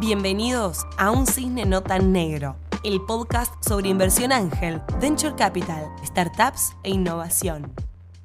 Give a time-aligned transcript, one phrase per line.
[0.00, 6.76] Bienvenidos a Un Cisne No Tan Negro, el podcast sobre inversión ángel, venture capital, startups
[6.84, 7.72] e innovación.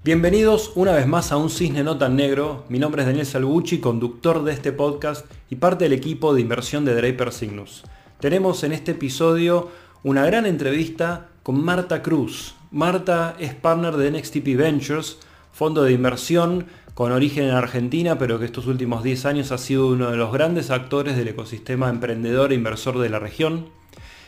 [0.03, 2.63] Bienvenidos una vez más a Un Cisne No Tan Negro.
[2.69, 6.85] Mi nombre es Daniel Salvucci, conductor de este podcast y parte del equipo de inversión
[6.85, 7.83] de Draper Signus.
[8.19, 9.69] Tenemos en este episodio
[10.03, 12.53] una gran entrevista con Marta Cruz.
[12.69, 15.17] Marta es partner de NXTP Ventures,
[15.51, 19.87] fondo de inversión con origen en Argentina, pero que estos últimos 10 años ha sido
[19.87, 23.69] uno de los grandes actores del ecosistema emprendedor e inversor de la región.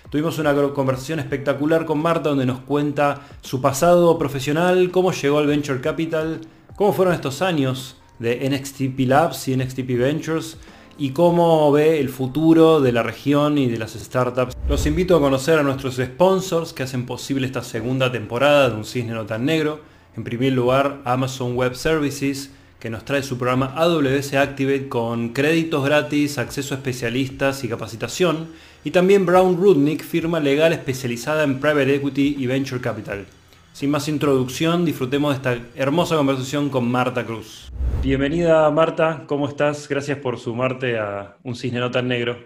[0.10, 5.48] Tuvimos una conversación espectacular con Marta donde nos cuenta su pasado profesional, cómo llegó al
[5.48, 6.42] Venture Capital,
[6.76, 10.58] cómo fueron estos años de NXTP Labs y NXTP Ventures
[10.98, 14.56] y cómo ve el futuro de la región y de las startups.
[14.70, 18.86] Los invito a conocer a nuestros sponsors que hacen posible esta segunda temporada de Un
[18.86, 19.82] Cisne No Tan Negro.
[20.16, 22.52] En primer lugar, Amazon Web Services,
[22.86, 28.54] que nos trae su programa AWS Activate con créditos gratis, acceso a especialistas y capacitación.
[28.84, 33.26] Y también Brown Rudnick, firma legal especializada en Private Equity y Venture Capital.
[33.74, 37.72] Sin más introducción, disfrutemos de esta hermosa conversación con Marta Cruz.
[38.04, 39.90] Bienvenida Marta, ¿cómo estás?
[39.90, 42.38] Gracias por sumarte a Un Cisne No Tan Negro.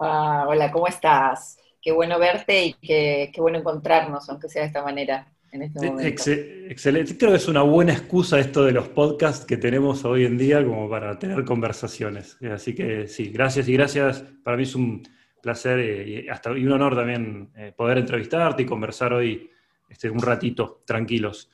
[0.00, 1.56] Ah, hola, ¿cómo estás?
[1.80, 5.28] Qué bueno verte y qué, qué bueno encontrarnos, aunque sea de esta manera.
[5.50, 7.16] Este excelente.
[7.16, 10.64] Creo que es una buena excusa esto de los podcasts que tenemos hoy en día
[10.64, 12.36] como para tener conversaciones.
[12.42, 14.24] Así que sí, gracias y gracias.
[14.42, 15.02] Para mí es un
[15.42, 19.50] placer y, hasta, y un honor también eh, poder entrevistarte y conversar hoy
[19.88, 21.50] este, un ratito, tranquilos.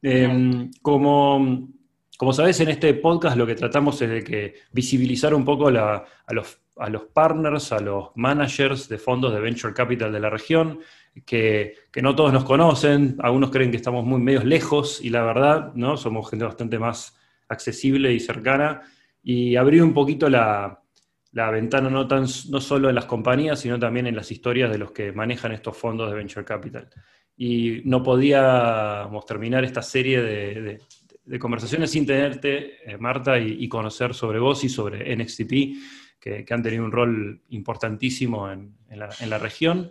[0.00, 1.68] Em, como,
[2.16, 5.96] como sabes, en este podcast lo que tratamos es de que visibilizar un poco a,
[6.28, 10.80] los, a los partners, a los managers de fondos de venture capital de la región
[11.24, 15.72] que, no todos nos conocen, algunos creen que estamos muy medios lejos y la verdad,
[15.74, 15.96] ¿no?
[15.96, 17.16] Somos gente bastante más
[17.48, 18.82] accesible y cercana
[19.22, 20.80] y abrir un poquito la,
[21.32, 24.90] ventana no, tan, no solo en las compañías, sino también en las historias de los
[24.90, 26.88] que manejan estos fondos de Venture Capital.
[27.36, 30.80] Y no podíamos terminar esta serie de,
[31.38, 35.76] conversaciones sin tenerte, eh, Marta, y, conocer sobre vos y sobre NXTP,
[36.20, 39.90] que, han tenido un rol importantísimo en, la, región.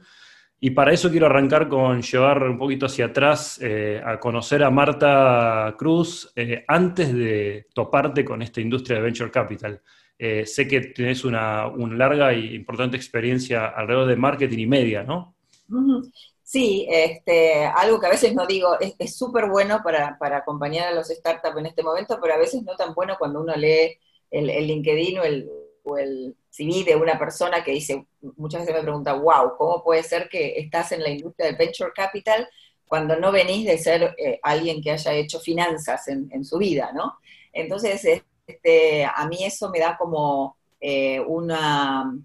[0.60, 4.70] Y para eso quiero arrancar con llevar un poquito hacia atrás eh, a conocer a
[4.70, 9.82] Marta Cruz eh, antes de toparte con esta industria de Venture Capital.
[10.46, 11.68] Sé que tienes una,
[11.98, 15.36] larga e importante experiencia alrededor de marketing y media, ¿no?
[16.54, 21.08] Sí, este, algo que a veces no digo, es súper bueno para, acompañar a los
[21.08, 23.98] startups en este momento, pero a veces no tan bueno cuando uno lee
[24.30, 25.50] el, LinkedIn o el,
[25.82, 28.06] o el CV de una persona que dice,
[28.38, 31.92] muchas veces me pregunta, wow, ¿cómo puede ser que estás en la industria del venture
[31.92, 32.48] capital
[32.86, 37.18] cuando no venís de ser eh, alguien que haya hecho finanzas en, su vida, ¿no?
[37.52, 42.16] Entonces, este, a mí eso me da como eh, una,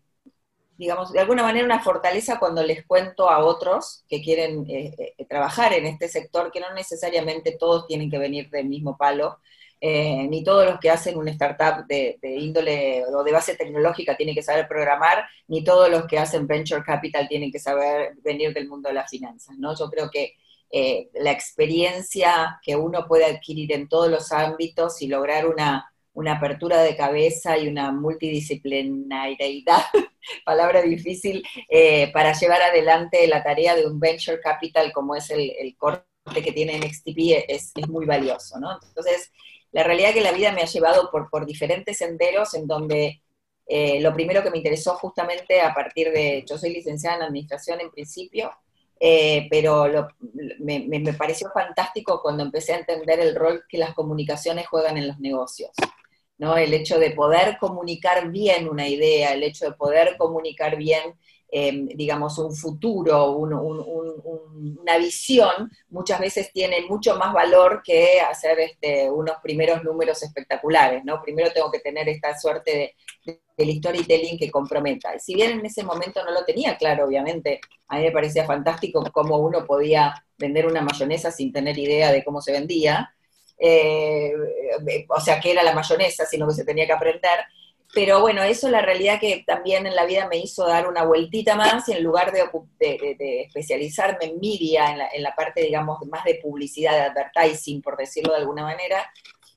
[0.78, 5.72] digamos, de alguna manera una fortaleza cuando les cuento a otros que quieren eh, trabajar
[5.74, 9.38] en este sector, que no necesariamente todos tienen que venir del mismo palo,
[9.80, 14.34] eh, ni todos los que hacen una startup de, índole o de base tecnológica tienen
[14.34, 18.68] que saber programar, ni todos los que hacen venture capital tienen que saber venir del
[18.68, 19.76] mundo de las finanzas, ¿no?
[19.76, 20.34] Yo creo que
[20.70, 25.92] eh, la experiencia que uno puede adquirir en todos los ámbitos y lograr una,
[26.26, 29.82] apertura de cabeza y una multidisciplinariedad,
[30.44, 35.52] palabra difícil, eh, para llevar adelante la tarea de un venture capital como es el,
[35.76, 36.04] corte
[36.42, 38.78] que tiene NXTP es, es muy valioso, ¿no?
[38.86, 39.32] Entonces,
[39.72, 43.22] la realidad es que la vida me ha llevado por, por diferentes senderos en donde
[43.66, 47.80] eh, lo primero que me interesó justamente a partir de, yo soy licenciada en administración
[47.80, 48.50] en principio,
[48.98, 50.08] eh, pero
[50.58, 55.06] me, me, pareció fantástico cuando empecé a entender el rol que las comunicaciones juegan en
[55.06, 55.70] los negocios.
[56.38, 56.56] ¿No?
[56.56, 61.14] El hecho de poder comunicar bien una idea, el hecho de poder comunicar bien
[61.50, 69.10] Em, digamos, un futuro, una visión, muchas veces tiene mucho más valor que hacer este,
[69.10, 71.22] unos primeros números espectaculares, ¿no?
[71.22, 72.94] Primero tengo que tener esta suerte
[73.24, 75.18] de, del storytelling que comprometa.
[75.18, 79.02] Si bien en ese momento no lo tenía claro, obviamente, a mí me parecía fantástico
[79.10, 83.14] cómo uno podía vender una mayonesa sin tener idea de cómo se vendía,
[83.58, 84.32] eh,
[85.08, 87.40] o sea, que era la mayonesa, sino que se tenía que aprender,
[87.94, 91.56] pero bueno, eso la realidad que también en la vida me hizo dar una vueltita
[91.56, 92.44] más y en lugar de,
[93.46, 98.40] especializarme en media, en la, parte, digamos, más de publicidad, de advertising, por decirlo de
[98.40, 99.10] alguna manera,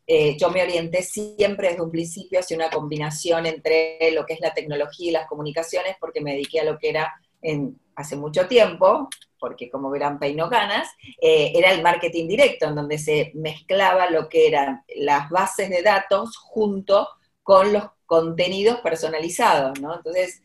[0.07, 4.39] eh, yo me orienté siempre desde un principio hacia una combinación entre lo que es
[4.39, 8.47] la tecnología y las comunicaciones, porque me dediqué a lo que era en, hace mucho
[8.47, 9.09] tiempo,
[9.41, 10.87] porque como verán peino ganas,
[11.19, 15.81] eh, era el marketing directo, en donde se mezclaba lo que eran las bases de
[15.81, 17.09] datos junto
[17.43, 19.95] con los contenidos personalizados, ¿no?
[19.95, 20.41] Entonces,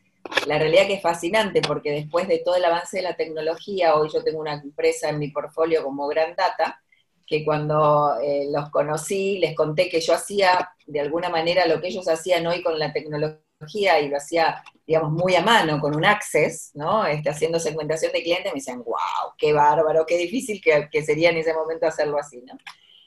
[0.47, 4.09] la realidad que es fascinante porque después de todo el avance de la tecnología, hoy
[4.11, 6.81] yo tengo una empresa en mi portfolio como Grand Data,
[7.25, 11.89] que cuando eh, los conocí les conté que yo hacía de alguna manera lo que
[11.89, 16.05] ellos hacían hoy con la tecnología y lo hacía, digamos, muy a mano, con un
[16.05, 17.05] access, ¿no?
[17.05, 21.31] Este, haciendo segmentación de clientes, me decían, wow, qué bárbaro, qué difícil que, que sería
[21.31, 22.57] en ese momento hacerlo así, ¿no?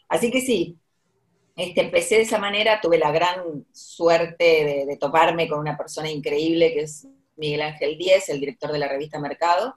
[0.08, 0.76] Así que sí,
[1.56, 6.72] este, empecé de esa manera, tuve la gran suerte de, toparme con una persona increíble
[6.72, 7.06] que es
[7.36, 9.76] Miguel Ángel Díez, el director de la revista Mercado,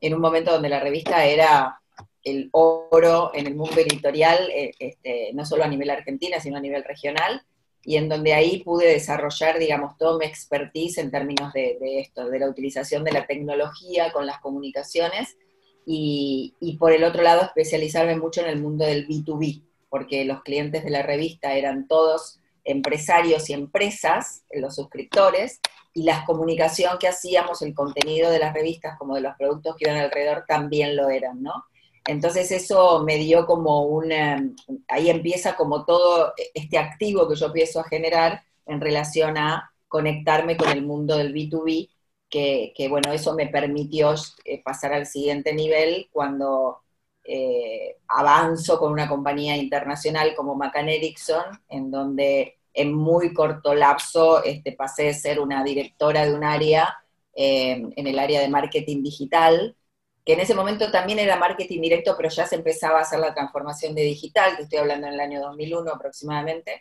[0.00, 1.80] en un momento donde la revista era
[2.22, 6.60] el oro en el mundo editorial, eh, este, no solo a nivel argentina, sino a
[6.60, 7.42] nivel regional,
[7.84, 12.38] y en donde ahí pude desarrollar, digamos, todo mi expertise en términos de, esto, de
[12.38, 15.36] la utilización de la tecnología con las comunicaciones,
[15.84, 20.42] y, y por el otro lado especializarme mucho en el mundo del B2B, porque los
[20.42, 25.60] clientes de la revista eran todos empresarios y empresas, los suscriptores,
[25.94, 29.84] y la comunicación que hacíamos, el contenido de las revistas como de los productos que
[29.88, 31.66] iban alrededor también lo eran, ¿no?
[32.06, 34.44] Entonces eso me dio como una,
[34.88, 40.56] ahí empieza como todo este activo que yo empiezo a generar en relación a conectarme
[40.56, 41.88] con el mundo del B2B,
[42.28, 44.14] que, bueno, eso me permitió
[44.44, 46.78] eh, pasar al siguiente nivel cuando
[47.24, 54.42] eh, avanzo con una compañía internacional como McCann Erickson, en donde en muy corto lapso
[54.42, 56.96] este, pasé de ser una directora de un área
[57.34, 59.76] eh, en el área de marketing digital,
[60.24, 63.34] que en ese momento también era marketing directo, pero ya se empezaba a hacer la
[63.34, 66.80] transformación de digital, que estoy hablando en el año 2001 aproximadamente.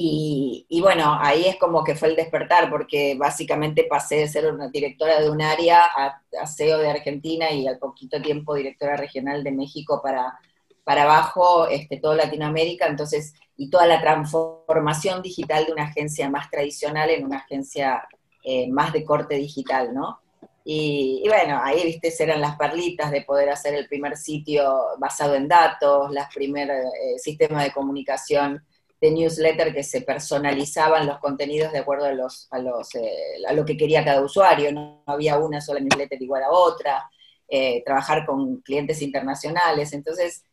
[0.00, 4.68] Y, bueno, ahí es como que fue el despertar, porque básicamente pasé de ser una
[4.68, 9.50] directora de un área a, CEO de Argentina y al poquito tiempo directora regional de
[9.50, 10.38] México para,
[10.84, 16.48] para abajo, este, toda Latinoamérica, entonces, y toda la transformación digital de una agencia más
[16.48, 18.06] tradicional en una agencia
[18.44, 20.20] eh, más de corte digital, ¿no?
[20.70, 25.48] Y, bueno, ahí, viste, eran las perlitas de poder hacer el primer sitio basado en
[25.48, 28.62] datos, las primeros eh, sistemas de comunicación
[29.00, 33.10] de newsletter que se personalizaban los contenidos de acuerdo a, los, a, los, eh,
[33.48, 37.08] a lo que quería cada usuario, no, había una sola newsletter igual a otra,
[37.48, 40.44] eh, trabajar con clientes internacionales, entonces,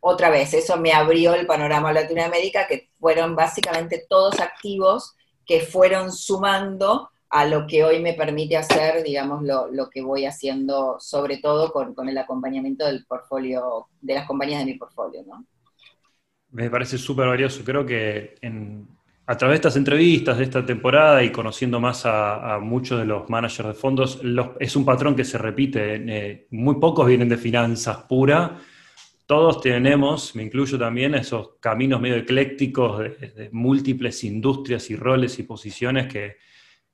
[0.00, 6.12] otra vez, eso me abrió el panorama Latinoamérica, que fueron básicamente todos activos que fueron
[6.12, 11.38] sumando a lo que hoy me permite hacer, digamos, lo, lo que voy haciendo, sobre
[11.38, 15.44] todo con, con, el acompañamiento del portfolio, de las compañías de mi portfolio, ¿no?
[16.50, 17.62] Me parece súper valioso.
[17.62, 18.36] Creo que
[19.26, 23.28] a través de estas entrevistas de esta temporada y conociendo más a, muchos de los
[23.28, 24.20] managers de fondos,
[24.58, 25.96] es un patrón que se repite.
[25.96, 28.56] Eh, muy pocos vienen de finanzas pura.
[29.26, 35.42] Todos tenemos, me incluyo también, esos caminos medio eclécticos de, múltiples industrias y roles y
[35.42, 36.36] posiciones que,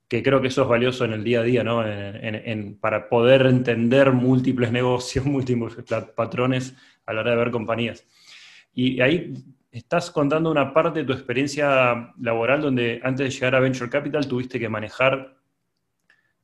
[0.08, 1.82] creo que eso es valioso en el día a día, ¿no?
[2.80, 5.76] para poder entender múltiples negocios, múltiples
[6.14, 6.74] patrones
[7.06, 8.06] a la hora de ver compañías.
[8.72, 9.32] Y ahí
[9.70, 14.26] estás contando una parte de tu experiencia laboral donde antes de llegar a Venture Capital
[14.26, 15.36] tuviste que manejar,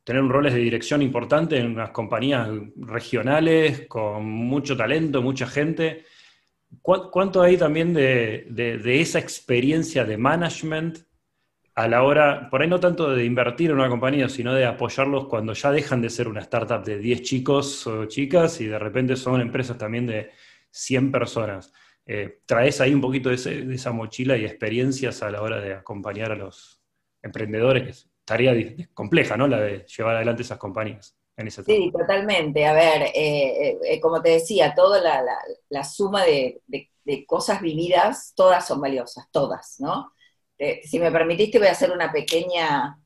[0.02, 6.04] tener roles de dirección importante en unas compañías regionales con mucho talento, mucha gente.
[6.82, 10.98] ¿Cuánto hay también de, esa experiencia de management
[11.80, 15.26] a la hora, por ahí no tanto de invertir en una compañía, sino de apoyarlos
[15.28, 19.16] cuando ya dejan de ser una startup de 10 chicos o chicas y de repente
[19.16, 20.30] son empresas también de
[20.70, 21.72] 100 personas?
[22.04, 23.36] Eh, traes ahí un poquito de,
[23.74, 26.82] esa mochila y experiencias a la hora de acompañar a los
[27.22, 28.52] emprendedores, que es tarea
[28.92, 29.48] compleja, ¿no?
[29.48, 31.16] La de llevar adelante esas compañías.
[31.34, 32.66] En ese sí, totalmente.
[32.66, 36.60] A ver, eh, eh, como te decía, toda la, suma de,
[37.26, 40.12] cosas vividas, todas son valiosas, todas, ¿no?
[40.84, 42.98] Si me permitiste, voy a hacer una pequeña,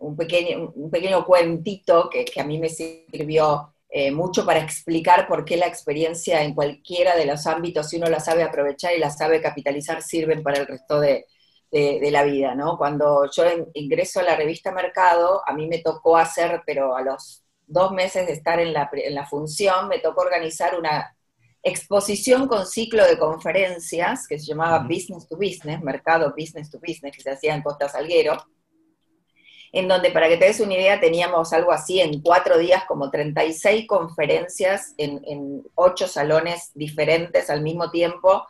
[0.00, 5.44] un, pequeño, un pequeño cuentito que, a mí me sirvió eh, mucho para explicar por
[5.44, 9.10] qué la experiencia en cualquiera de los ámbitos, si uno la sabe aprovechar y la
[9.10, 11.26] sabe capitalizar, sirven para el resto de,
[11.70, 12.78] la vida, ¿no?
[12.78, 17.44] Cuando yo ingreso a la revista Mercado, a mí me tocó hacer, pero a los
[17.66, 21.14] dos meses de estar en la, en la función, me tocó organizar una
[21.62, 27.14] exposición con ciclo de conferencias que se llamaba Business to Business, Mercado Business to Business,
[27.14, 28.44] que se hacía en Costa Salguero,
[29.72, 33.10] en donde, para que te des una idea, teníamos algo así en cuatro días, como
[33.10, 38.46] 36 conferencias en, ocho salones diferentes al mismo tiempo,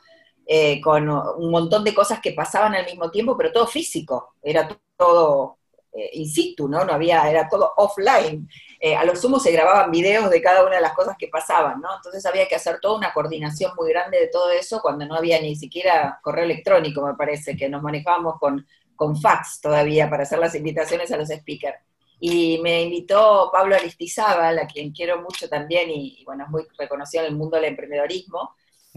[0.47, 4.69] eh, con un montón de cosas que pasaban al mismo tiempo, pero todo físico, era
[4.97, 5.59] todo
[5.95, 6.85] eh, in situ, ¿no?
[6.85, 8.49] No había, era todo offline.
[8.81, 11.81] Eh, a lo sumo se grababan videos de cada una de las cosas que pasaban,
[11.81, 11.89] ¿no?
[11.97, 15.41] Entonces había que hacer toda una coordinación muy grande de todo eso cuando no había
[15.41, 20.39] ni siquiera correo electrónico, me parece, que nos manejábamos con, con fax todavía para hacer
[20.39, 21.79] las invitaciones a los speakers.
[22.19, 27.25] Y me invitó Pablo Aristizábal, a quien quiero mucho también, y, bueno, es muy reconocido
[27.25, 28.55] en el mundo del emprendedorismo,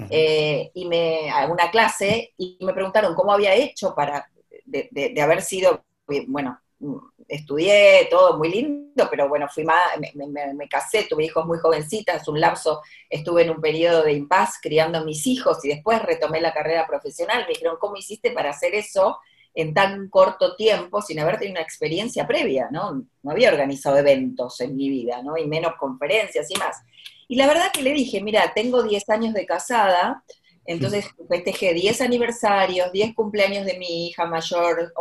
[0.10, 4.30] eh, y me, a una clase, y me preguntaron cómo había hecho para,
[4.66, 5.84] de, de haber sido,
[6.28, 6.60] bueno,
[7.28, 9.80] estudié, todo muy lindo, pero bueno, fui más,
[10.14, 15.00] me, casé, tuve hijos muy jovencitas, un lapso, estuve en un periodo de impas criando
[15.00, 17.44] a mis hijos y después retomé la carrera profesional.
[17.44, 19.20] Me dijeron, ¿cómo hiciste para hacer eso
[19.54, 22.70] en tan corto tiempo sin haber tenido una experiencia previa?
[22.72, 23.06] ¿no?
[23.24, 25.38] no había organizado eventos en mi vida, ¿no?
[25.38, 26.78] Y menos conferencias y más.
[27.28, 30.24] Y la verdad que le dije, mira, tengo 10 años de casada,
[30.66, 34.94] entonces festejé 10 aniversarios, 10 cumpleaños de mi hija mayor,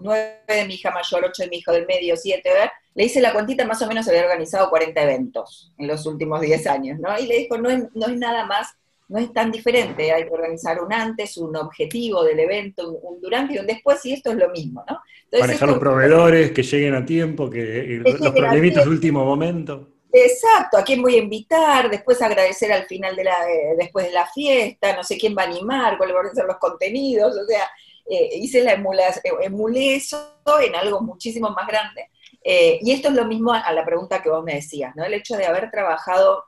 [0.00, 2.50] 9 eh, de mi hija mayor, 8 de mi hijo del medio, 7,
[2.94, 6.66] le hice la cuantita, más o menos había organizado 40 eventos en los últimos 10
[6.66, 7.16] años, ¿no?
[7.18, 8.74] Y le dijo, no es, no es nada más,
[9.08, 13.54] no es tan diferente, hay que organizar un antes, un objetivo del evento, un, durante
[13.54, 15.00] y un después, y esto es lo mismo, ¿no?
[15.38, 19.95] Manejar los proveedores, que lleguen a tiempo, que los problemitas de último momento.
[20.18, 24.12] Exacto, a quién voy a invitar, después agradecer al final de la, eh, después de
[24.12, 27.44] la fiesta, no sé quién va a animar, cuáles van a ser los contenidos, o
[27.46, 27.68] sea,
[28.08, 32.08] eh, hice la emulación, eh, emulé eso en algo muchísimo más grande.
[32.42, 35.04] y esto es lo mismo a, la pregunta que vos me decías, ¿no?
[35.04, 36.44] El hecho de haber trabajado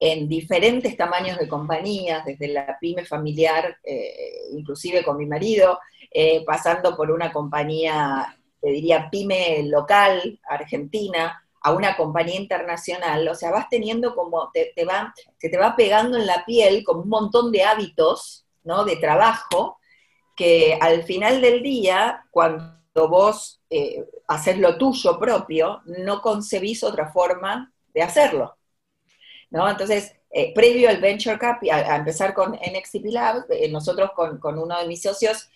[0.00, 3.78] en diferentes tamaños de compañías, desde la pyme familiar,
[4.52, 5.78] inclusive con mi marido,
[6.46, 13.50] pasando por una compañía, te diría pyme local, argentina, a una compañía internacional, o sea,
[13.50, 17.52] vas teniendo como, te, va, se te va pegando en la piel como un montón
[17.52, 18.84] de hábitos, ¿no?
[18.84, 19.78] De trabajo,
[20.34, 27.12] que al final del día, cuando vos eh, haces lo tuyo propio, no concebís otra
[27.12, 28.56] forma de hacerlo,
[29.50, 29.68] ¿no?
[29.68, 34.58] Entonces, eh, previo al Venture Capital, a, empezar con NXTP Lab, eh, nosotros con, con,
[34.58, 35.48] uno de mis socios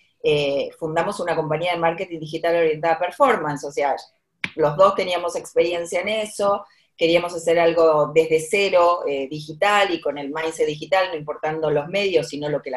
[0.78, 3.94] fundamos una compañía de marketing digital orientada a performance, o sea,
[4.56, 6.64] los dos teníamos experiencia en eso,
[6.96, 11.88] queríamos hacer algo desde cero, eh, digital y con el mindset digital, no importando los
[11.88, 12.72] medios, sino lo que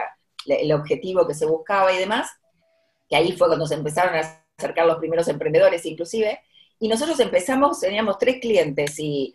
[0.45, 2.31] el objetivo que se buscaba y demás,
[3.09, 6.39] que ahí fue cuando se empezaron a acercar los primeros emprendedores inclusive,
[6.79, 9.33] y nosotros empezamos, teníamos tres clientes y,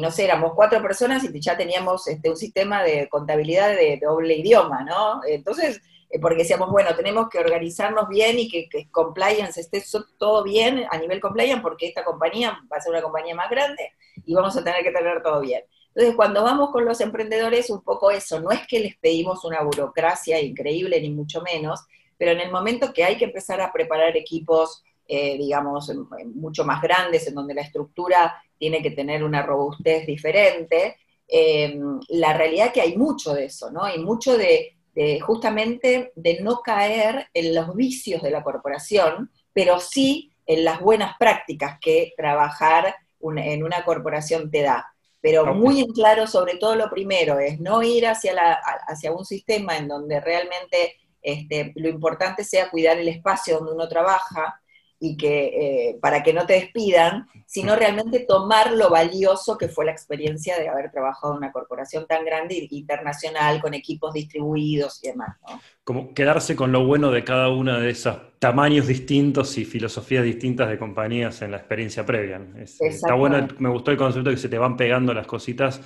[0.00, 4.36] no sé, éramos cuatro personas y ya teníamos este, un sistema de contabilidad de doble
[4.36, 5.20] idioma, ¿no?
[5.26, 5.80] Entonces,
[6.18, 9.82] porque decíamos, bueno, tenemos que organizarnos bien y que, que compliance esté
[10.18, 13.92] todo bien a nivel compliance, porque esta compañía va a ser una compañía más grande
[14.24, 15.62] y vamos a tener que tener todo bien.
[15.94, 19.62] Entonces, cuando vamos con los emprendedores, un poco eso, no es que les pedimos una
[19.62, 21.80] burocracia increíble, ni mucho menos,
[22.16, 25.92] pero en el momento que hay que empezar a preparar equipos, eh, digamos,
[26.34, 32.34] mucho más grandes, en donde la estructura tiene que tener una robustez diferente, eh, la
[32.34, 33.84] realidad es que hay mucho de eso, ¿no?
[33.84, 34.76] Hay mucho de,
[35.20, 41.16] justamente de no caer en los vicios de la corporación, pero sí en las buenas
[41.18, 44.92] prácticas que trabajar en una corporación te da.
[45.20, 48.52] Pero muy en claro, sobre todo lo primero, es no ir hacia, la,
[48.88, 53.88] hacia un sistema en donde realmente este, lo importante sea cuidar el espacio donde uno
[53.88, 54.60] trabaja,
[55.02, 59.86] y que eh, para que no te despidan, sino realmente tomar lo valioso que fue
[59.86, 65.08] la experiencia de haber trabajado en una corporación tan grande internacional con equipos distribuidos y
[65.08, 65.38] demás.
[65.84, 70.68] Como quedarse con lo bueno de cada uno de esos tamaños distintos y filosofías distintas
[70.68, 72.38] de compañías en la experiencia previa.
[72.58, 75.80] está bueno, me gustó el concepto de que se te van pegando las cositas.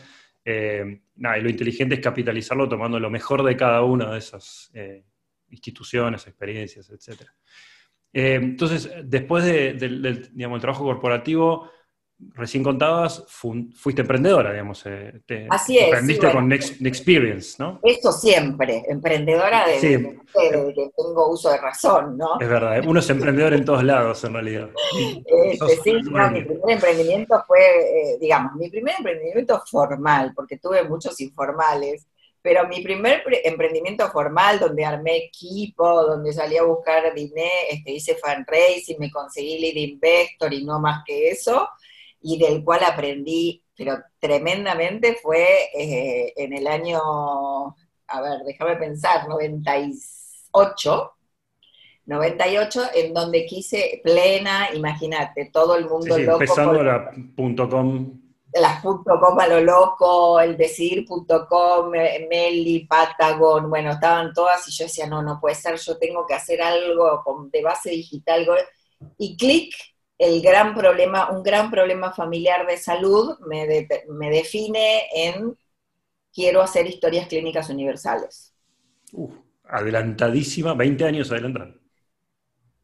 [0.44, 5.04] Eh, y lo inteligente es capitalizarlo tomando lo mejor de cada una de esas eh,
[5.50, 7.32] instituciones, experiencias, etcétera.
[8.14, 11.68] Eh, entonces, después del digamos, el trabajo corporativo,
[12.32, 14.84] recién contabas, fuiste emprendedora, digamos.
[14.86, 15.86] Eh, te, Así es.
[15.86, 17.80] Emprendiste con Next, Experience, ¿no?
[17.82, 22.40] Eso siempre, emprendedora de, que tengo uso de razón, ¿no?
[22.40, 24.70] Es verdad, uno es emprendedor en todos lados, en realidad.
[25.26, 26.02] Este, sí, mi
[26.44, 32.06] primer emprendimiento fue, eh, digamos, mi primer emprendimiento formal, porque tuve muchos informales
[32.44, 38.16] pero mi primer emprendimiento formal, donde armé equipo, donde salí a buscar dinero, este, hice
[38.16, 41.66] fundraising, me conseguí lead investor y no más que eso,
[42.20, 46.98] y del cual aprendí, pero tremendamente, fue eh, en el año,
[48.08, 51.12] a ver, déjame pensar, 98,
[52.04, 56.42] 98, en donde quise plena, imagínate, todo el mundo sí, loco.
[56.42, 57.10] Empezando la
[57.70, 58.23] .com
[58.54, 65.06] las .com a lo loco, el decir.com, Meli, Patagon, bueno, estaban todas y yo decía,
[65.06, 68.46] no, no puede ser, yo tengo que hacer algo de base digital.
[69.18, 69.74] y clic,
[70.16, 75.56] el gran problema, un gran problema familiar de salud me, me define en
[76.32, 78.54] quiero hacer historias clínicas universales.
[79.64, 81.74] adelantadísima, 20 años adelantada.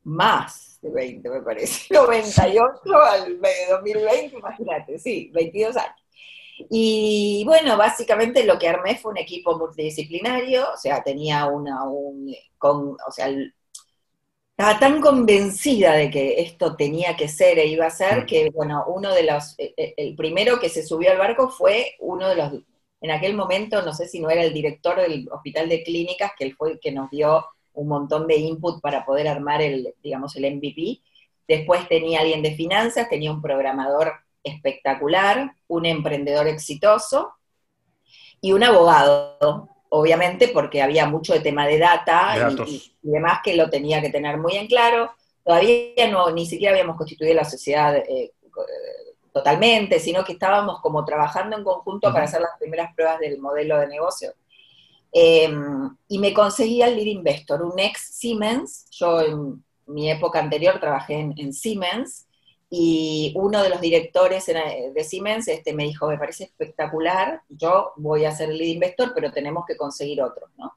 [0.02, 1.92] Más de 20, me parece.
[1.94, 5.96] 98 al 2020, imagínate, sí, 22 años.
[6.68, 12.34] Y bueno, básicamente lo que armé fue un equipo multidisciplinario, o sea, tenía una, un,
[12.58, 13.28] con, o sea,
[14.60, 18.26] estaba tan convencida de que esto tenía que ser e iba a ser, mm.
[18.26, 21.94] que bueno, uno de los, e, e, el primero que se subió al barco fue
[22.00, 22.52] uno de los,
[23.00, 26.44] en aquel momento, no sé si no era el director del hospital de clínicas, que
[26.44, 30.36] él fue el que nos dio un montón de input para poder armar el, digamos,
[30.36, 31.00] el MVP.
[31.46, 34.12] Después tenía alguien de finanzas, tenía un programador
[34.42, 37.34] espectacular, un emprendedor exitoso
[38.40, 43.68] y un abogado, obviamente, porque había mucho de tema de data y, demás que lo
[43.68, 45.12] tenía que tener muy en claro.
[45.44, 48.32] Todavía no, ni siquiera habíamos constituido la sociedad eh,
[49.32, 53.78] totalmente, sino que estábamos como trabajando en conjunto para hacer las primeras pruebas del modelo
[53.78, 54.32] de negocio.
[55.12, 58.86] Em, y me conseguí al lead investor, un ex Siemens.
[58.90, 62.26] Yo en mi época anterior trabajé en Siemens
[62.72, 68.24] y uno de los directores de Siemens este, me dijo, me parece espectacular, yo voy
[68.24, 70.72] a ser el lead investor, pero tenemos que conseguir otro, ¿no?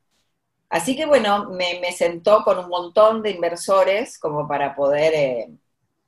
[0.70, 5.50] Así que bueno, me, sentó con un montón de inversores como para poder eh,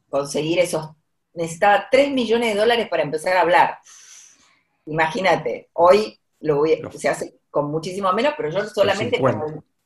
[0.09, 0.89] conseguir esos,
[1.35, 3.77] necesitaba 3 millones de dólares para empezar a hablar.
[4.87, 9.17] Imagínate, hoy lo voy, se hace con muchísimo menos, pero yo solamente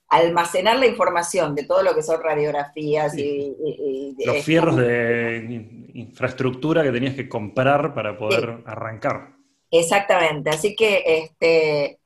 [0.07, 6.91] almacenar la información de todo lo que son radiografías y, los fierros de infraestructura que
[6.91, 9.35] tenías que comprar para poder arrancar.
[9.69, 11.99] Exactamente, así que este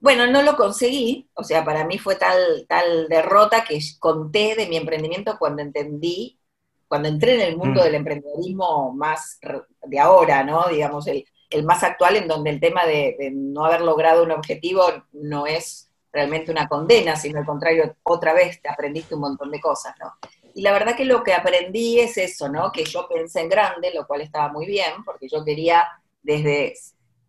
[0.00, 4.66] bueno, no lo conseguí, o sea, para mí fue tal, tal derrota que conté de
[4.66, 6.40] mi emprendimiento cuando entendí,
[6.88, 7.84] cuando entré en el mundo mm.
[7.84, 9.38] del emprendedorismo más
[9.86, 10.68] de ahora, ¿no?
[10.68, 11.24] Digamos, el,
[11.64, 14.82] más actual, en donde el tema de no haber logrado un objetivo
[15.12, 19.60] no es realmente una condena, sino al contrario, otra vez te aprendiste un montón de
[19.60, 20.14] cosas, ¿no?
[20.54, 22.70] Y la verdad que lo que aprendí es eso, ¿no?
[22.70, 25.84] Que yo pensé en grande, lo cual estaba muy bien, porque yo quería
[26.22, 26.74] desde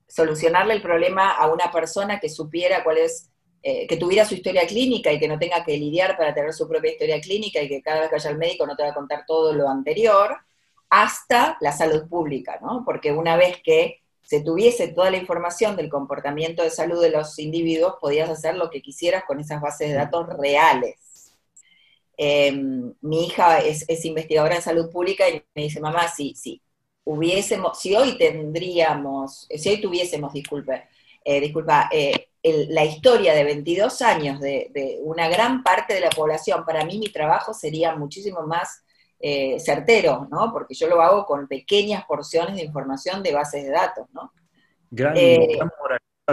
[0.08, 3.32] solucionarle el problema a una persona que supiera cuál es,
[3.64, 6.70] eh, que tuviera su historia clínica y que no tenga que lidiar para tener su
[6.70, 8.94] propia historia clínica y que cada vez que vaya al médico no te va a
[8.94, 10.38] contar todo lo anterior,
[10.92, 12.84] hasta la salud pública, ¿no?
[12.86, 17.38] Porque una vez que se tuviese toda la información del comportamiento de salud de los
[17.38, 21.36] individuos, podías hacer lo que quisieras con esas bases de datos reales.
[22.18, 26.62] Em, mi hija es, investigadora en salud pública y me dice, mamá, si, si
[27.04, 30.88] hubiésemos, si hoy tendríamos, si hoy tuviésemos, disculpe,
[31.24, 36.10] eh, disculpa, eh, la historia de 22 años de, de, una gran parte de la
[36.10, 38.85] población, para mí mi trabajo sería muchísimo más
[39.28, 40.54] eh, certero, ¿no?
[40.54, 44.32] Porque yo lo hago con pequeñas porciones de información de bases de datos, ¿no?
[44.92, 45.58] Gran, eh,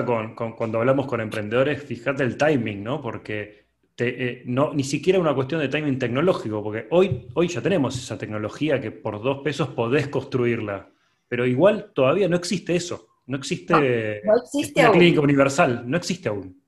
[0.05, 3.01] con, cuando hablamos con emprendedores, fíjate el timing, ¿no?
[3.01, 3.65] Porque
[3.97, 8.19] eh, no, ni siquiera una cuestión de timing tecnológico, porque hoy, hoy ya tenemos esa
[8.19, 10.91] tecnología que por dos pesos podés construirla,
[11.29, 16.29] pero igual todavía no existe eso, no existe, no, existe una clínica universal, no existe
[16.29, 16.62] aún.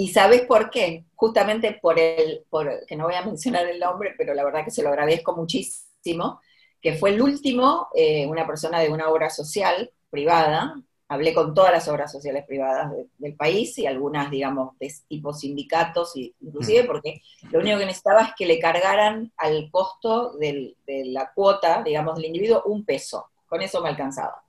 [0.00, 1.06] ¿Y sabes por qué?
[1.16, 4.70] Justamente por el, por, que no voy a mencionar el nombre, pero la verdad que
[4.70, 6.40] se lo agradezco muchísimo,
[6.80, 11.72] que fue el último, eh, una persona de una obra social privada, hablé con todas
[11.72, 16.86] las obras sociales privadas del país y algunas, digamos, de tipo sindicatos, inclusive, mm.
[16.86, 22.14] porque lo único que necesitaba es que le cargaran al costo de la cuota, digamos,
[22.14, 23.30] del individuo un peso.
[23.48, 24.44] Con eso me alcanzaba.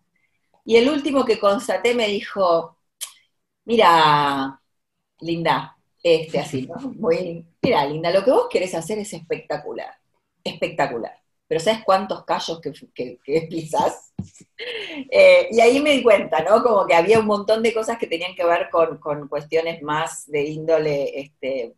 [0.63, 2.77] Y el último que constaté me dijo,
[3.65, 4.59] mira,
[5.21, 6.75] Linda, este así, ¿no?
[6.93, 9.93] Muy, mira, Linda, lo que vos querés hacer es espectacular,
[10.43, 11.19] espectacular.
[11.49, 14.13] Pero ¿sabes cuántos callos que, que, pisás?
[15.11, 16.61] Eh, y ahí me di cuenta, ¿no?
[16.61, 20.43] Como que había un montón de cosas que tenían que ver con, cuestiones más de
[20.43, 21.73] índole, este,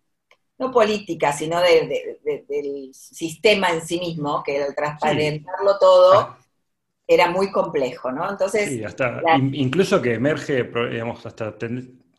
[0.58, 6.38] no política, sino del sistema en sí mismo, que el transparentarlo todo ah.
[7.06, 8.27] era muy complejo, ¿no?
[8.27, 8.69] Entonces...
[8.69, 11.56] Sí, hasta, incluso que emerge, digamos, hasta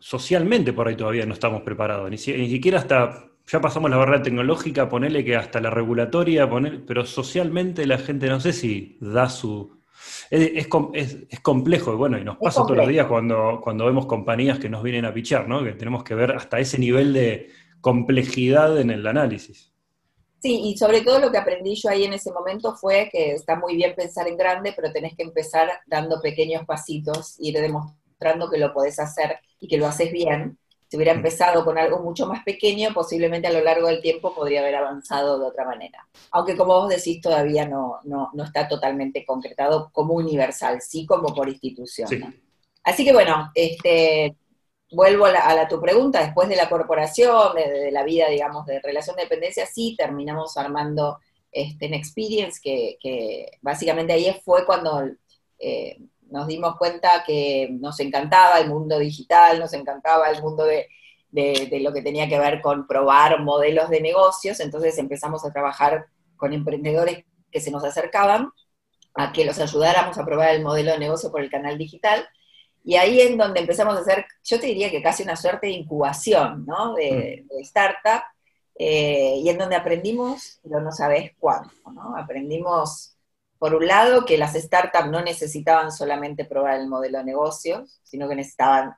[0.03, 4.89] socialmente por ahí todavía no estamos preparados, ni, siquiera hasta, ya pasamos la barrera tecnológica,
[4.89, 6.51] ponele que hasta la regulatoria,
[6.85, 9.81] pero socialmente la gente no sé si da su...
[10.29, 10.67] Es,
[11.31, 14.69] es, complejo, y bueno, y nos pasa todos los días cuando, cuando vemos compañías que
[14.69, 15.63] nos vienen a pichar, ¿no?
[15.63, 19.73] Que tenemos que ver hasta ese nivel de complejidad en el análisis.
[20.41, 23.55] Sí, y sobre todo lo que aprendí yo ahí en ese momento fue que está
[23.55, 28.02] muy bien pensar en grande, pero tenés que empezar dando pequeños pasitos, ir demostrando
[28.51, 30.59] que lo podés hacer y que lo haces bien,
[30.89, 34.61] Si hubiera empezado con algo mucho más pequeño, posiblemente a lo largo del tiempo podría
[34.61, 36.07] haber avanzado de otra manera.
[36.33, 41.49] Aunque como vos decís, todavía no, no, está totalmente concretado como universal, sí como por
[41.49, 42.09] institución.
[42.85, 44.37] Así que bueno, este,
[44.93, 49.17] vuelvo a, la, tu pregunta, después de la corporación, de, la vida, digamos, de relación
[49.17, 51.19] de dependencia, sí terminamos armando
[51.51, 55.09] este, en Experience, que, básicamente ahí fue cuando
[55.59, 55.99] eh,
[56.33, 60.89] nos dimos cuenta que nos encantaba el mundo digital, nos encantaba el mundo de,
[61.81, 66.53] lo que tenía que ver con probar modelos de negocios, entonces empezamos a trabajar con
[66.53, 68.51] emprendedores que se nos acercaban
[69.15, 72.27] a que los ayudáramos a probar el modelo de negocio por el canal digital.
[72.85, 75.75] Y ahí es donde empezamos a hacer, yo te diría que casi una suerte de
[75.75, 76.95] incubación, ¿no?
[76.95, 77.61] De, mm.
[77.61, 78.23] startup,
[78.75, 82.17] eh, y en donde aprendimos, pero no sabes cuánto, ¿no?
[82.17, 83.12] Aprendimos,
[83.63, 88.29] por un lado, que las startups no necesitaban solamente probar el modelo de negocios, sino
[88.29, 88.97] que necesitaban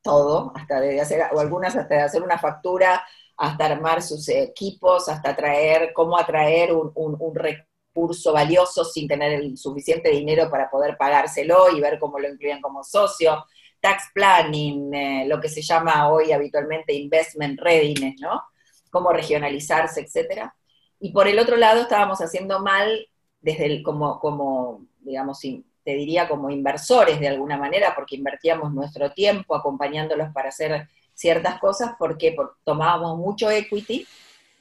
[0.00, 3.04] todo, hasta de hacer, o algunas hasta de hacer una factura,
[3.36, 10.08] hasta armar sus equipos, hasta traer, cómo atraer un, recurso valioso sin tener el suficiente
[10.08, 13.44] dinero para poder pagárselo y ver cómo lo incluían como socio,
[13.80, 18.44] tax planning, eh, lo que se llama hoy habitualmente investment readiness, ¿no?
[18.90, 20.56] Cómo regionalizarse, etcétera.
[20.98, 23.09] Y por el otro lado estábamos haciendo mal
[23.40, 29.10] desde el, como, como, digamos, te diría como inversores de alguna manera, porque invertíamos nuestro
[29.12, 34.06] tiempo acompañándolos para hacer ciertas cosas, porque tomábamos mucho equity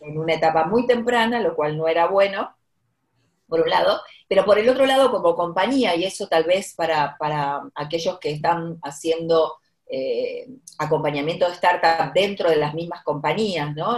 [0.01, 2.55] en una etapa muy temprana, lo cual no era bueno,
[3.47, 7.17] por un lado, pero por el otro lado como compañía, y eso tal vez para,
[7.75, 9.55] aquellos que están haciendo
[9.87, 13.97] eh, acompañamiento de startup dentro de las mismas compañías, ¿no?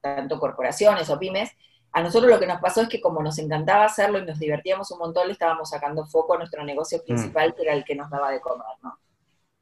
[0.00, 1.50] tanto corporaciones o pymes,
[1.96, 4.90] a nosotros lo que nos pasó es que como nos encantaba hacerlo y nos divertíamos
[4.90, 7.06] un montón, le estábamos sacando foco a nuestro negocio mm.
[7.06, 8.98] principal, que era el que nos daba de comer, ¿no?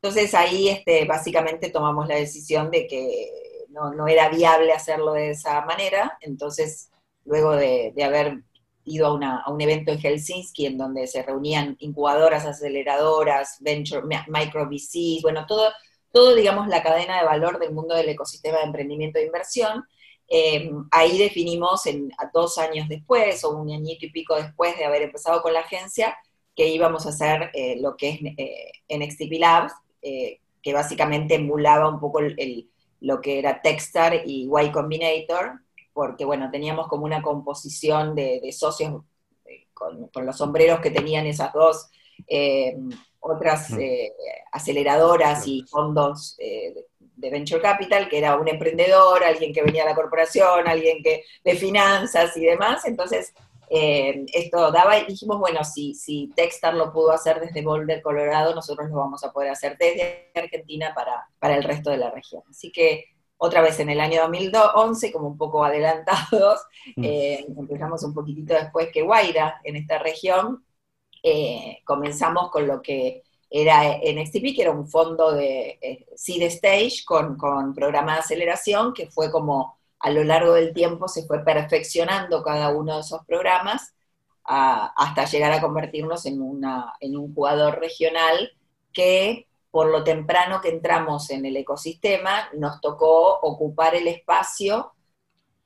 [0.02, 3.30] Entonces ahí este, básicamente tomamos la decisión de que
[3.68, 6.90] no, no era viable hacerlo de esa manera, entonces
[7.24, 8.42] luego de, de haber
[8.84, 15.22] ido a, un evento en Helsinki en donde se reunían incubadoras, aceleradoras, venture, micro VCs,
[15.22, 15.68] bueno, todo,
[16.10, 19.84] todo, digamos, la cadena de valor del mundo del ecosistema de emprendimiento e inversión.
[20.28, 25.02] Eh, ahí definimos en, dos años después, o un añito y pico después de haber
[25.02, 26.16] empezado con la agencia,
[26.56, 31.88] que íbamos a hacer eh, lo que es eh, NXTP Labs, eh, que básicamente emulaba
[31.88, 32.20] un poco
[33.00, 35.60] lo que era Techstar y Y Combinator,
[35.92, 39.02] porque bueno, teníamos como una composición de, socios
[39.44, 41.90] eh, con, los sombreros que tenían esas dos
[43.20, 44.12] otras eh,
[44.52, 46.36] aceleradoras y fondos
[47.16, 51.24] de venture capital, que era un emprendedor, alguien que venía de la corporación, alguien que
[51.44, 52.84] de finanzas y demás.
[52.84, 53.32] Entonces,
[53.70, 58.88] esto daba y dijimos, bueno, si, si Techstar lo pudo hacer desde Boulder, Colorado, nosotros
[58.88, 62.42] lo vamos a poder hacer desde Argentina para, para el resto de la región.
[62.48, 66.60] Así que otra vez en el año 2011, como un poco adelantados,
[66.96, 67.04] mm.
[67.04, 70.64] eh, empezamos un poquitito después que Guaira, en esta región,
[71.22, 77.04] eh, comenzamos con lo que era NXTP, que era un fondo de eh, Seed Stage
[77.04, 81.44] con, con programa de aceleración, que fue como a lo largo del tiempo se fue
[81.44, 83.94] perfeccionando cada uno de esos programas
[84.46, 88.52] hasta llegar a convertirnos en, una, en un jugador regional
[88.92, 94.92] que por lo temprano que entramos en el ecosistema, nos tocó ocupar el espacio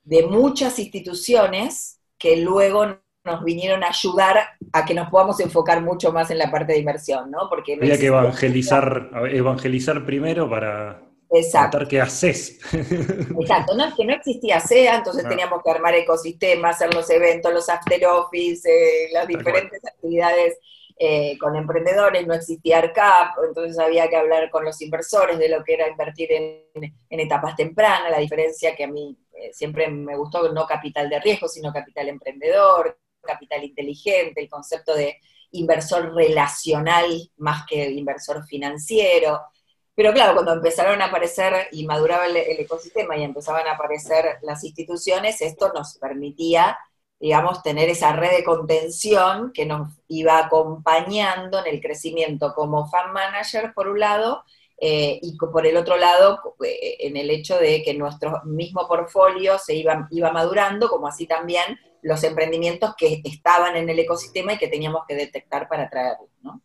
[0.02, 4.36] de muchas instituciones que luego nos vinieron a ayudar
[4.72, 7.48] a que nos podamos enfocar mucho más en la parte de inversión, ¿no?
[7.48, 11.78] Porque había que evangelizar, evangelizar primero para Exacto.
[11.88, 12.58] qué haces.
[12.72, 15.28] Exacto, no es que no existía SEA, entonces ah.
[15.28, 20.58] teníamos que armar ecosistemas, hacer los eventos, los after office, eh, las diferentes actividades
[21.00, 25.62] eh, con emprendedores, no existía ARCAP, entonces había que hablar con los inversores de lo
[25.62, 30.52] que era invertir en, etapas tempranas, la diferencia que a mí eh, siempre me gustó,
[30.52, 35.18] no capital de riesgo, sino capital emprendedor, capital inteligente, el concepto de
[35.52, 39.40] inversor relacional más que inversor financiero.
[39.94, 44.62] Pero claro, cuando empezaron a aparecer y maduraba el ecosistema y empezaban a aparecer las
[44.64, 46.78] instituciones, esto nos permitía
[47.20, 53.12] digamos, tener esa red de contención que nos iba acompañando en el crecimiento como fan
[53.12, 54.44] manager, por un lado,
[54.80, 59.58] eh, y por el otro lado, eh, en el hecho de que nuestro mismo portfolio
[59.58, 64.58] se iba, iba madurando, como así también los emprendimientos que estaban en el ecosistema y
[64.58, 66.62] que teníamos que detectar para traerlos, ¿no?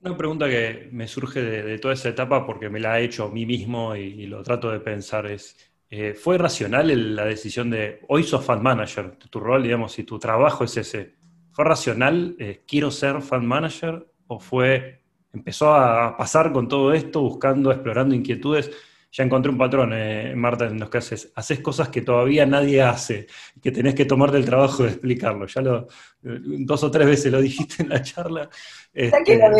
[0.00, 3.30] Una pregunta que me surge de, toda esa etapa, porque me la he hecho a
[3.30, 5.56] mí mismo y lo trato de pensar, es
[5.96, 10.18] eh, ¿Fue racional la decisión de, hoy sos fan manager, tu rol, digamos, y tu
[10.18, 11.14] trabajo es ese?
[11.52, 14.04] ¿Fue racional, eh, quiero ser fan manager?
[14.26, 18.72] ¿O fue empezó a pasar con todo esto, buscando, explorando inquietudes
[19.14, 21.30] ya encontré un patrón, eh, Marta, en los que haces.
[21.36, 23.28] Haces cosas que todavía nadie hace,
[23.62, 25.46] que tenés que tomarte el trabajo de explicarlo.
[25.46, 25.86] Ya lo,
[26.20, 28.50] dos o tres veces lo dijiste en la charla.
[28.92, 29.52] Este, que la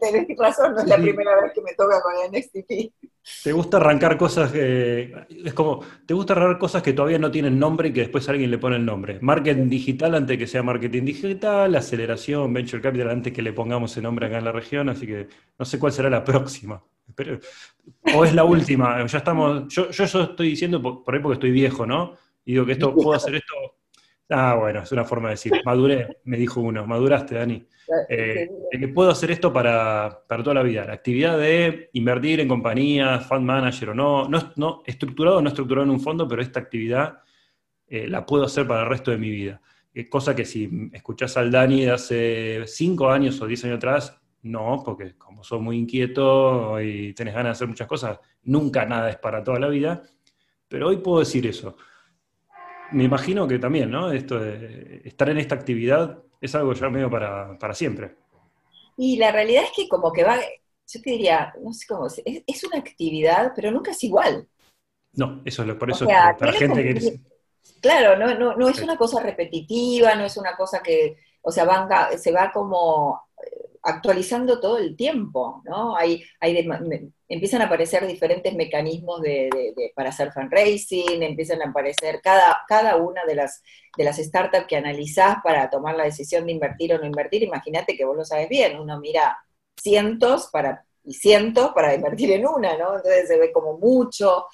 [0.00, 2.92] tenés razón, no es la primera vez que me toca con el NXTP.
[3.44, 5.14] Te gusta arrancar cosas que.
[5.44, 5.84] Es como.
[6.04, 8.74] Te gusta arrancar cosas que todavía no tienen nombre y que después alguien le pone
[8.74, 9.20] el nombre.
[9.20, 14.02] Marketing digital antes que sea marketing digital, aceleración, venture capital antes que le pongamos el
[14.02, 16.82] nombre acá en la región, así que no sé cuál será la próxima.
[17.16, 17.40] Pero,
[18.14, 21.86] o es la última, ya estamos, yo, yo, estoy diciendo por, ahí porque estoy viejo,
[21.86, 22.14] ¿no?
[22.44, 23.54] Y digo que esto, puedo hacer esto.
[24.28, 27.66] Ah, bueno, es una forma de decir, maduré, me dijo uno, maduraste, Dani.
[28.08, 30.84] Eh, que puedo hacer esto para, toda la vida.
[30.84, 35.48] La actividad de invertir en compañías, fund manager o no, no, no estructurado o no
[35.48, 37.20] estructurado en un fondo, pero esta actividad
[37.86, 39.60] eh, la puedo hacer para el resto de mi vida.
[40.10, 44.82] cosa que si escuchás al Dani de hace 5 años o 10 años atrás, no,
[44.84, 49.16] porque como sos muy inquieto y tenés ganas de hacer muchas cosas, nunca nada es
[49.16, 50.02] para toda la vida.
[50.68, 51.76] Pero hoy puedo decir eso.
[52.92, 54.12] Me imagino que también, ¿no?
[54.12, 58.16] Esto de estar en esta actividad es algo ya medio para, siempre.
[58.96, 62.22] Y la realidad es que como que va, yo te diría, no sé cómo, es,
[62.24, 64.48] es una actividad, pero nunca es igual.
[65.14, 67.20] No, eso es lo, por eso para gente que...
[67.80, 71.66] Claro, no, no, no es una cosa repetitiva, no es una cosa que, o sea,
[72.16, 73.25] se va como
[73.86, 75.96] actualizando todo el tiempo, ¿no?
[75.96, 76.68] Hay, hay
[77.28, 83.24] empiezan a aparecer diferentes mecanismos de, para hacer fundraising, empiezan a aparecer cada, cada una
[83.24, 83.62] de las,
[83.96, 87.44] de las startups que analizás para tomar la decisión de invertir o no invertir.
[87.44, 89.38] Imagínate que vos lo sabes bien, uno mira
[89.80, 92.96] cientos para, y cientos para invertir en una, ¿no?
[92.96, 94.46] Entonces se ve como mucho,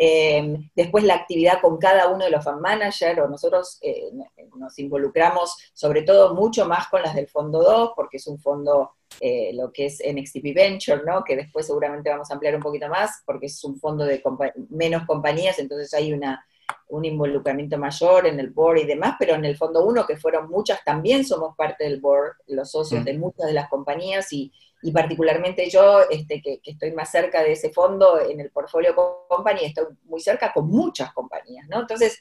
[0.00, 4.10] eh, después la actividad con cada uno de los fan managers, o nosotros eh,
[4.56, 8.92] nos involucramos sobre todo mucho más con las del Fondo 2, porque es un fondo,
[9.18, 11.24] eh, lo que es NXTP Venture, ¿no?
[11.24, 14.22] que después seguramente vamos a ampliar un poquito más, porque es un fondo de
[14.70, 16.46] menos compañías, entonces hay una,
[16.88, 20.48] un involucramiento mayor en el board y demás, pero en el Fondo 1, que fueron
[20.48, 23.04] muchas, también somos parte del board, los socios mm.
[23.04, 27.52] de muchas de las compañías, y y particularmente yo, este, que, estoy más cerca de
[27.52, 28.94] ese fondo en el portfolio
[29.28, 31.80] company, estoy muy cerca con muchas compañías, ¿no?
[31.80, 32.20] Entonces,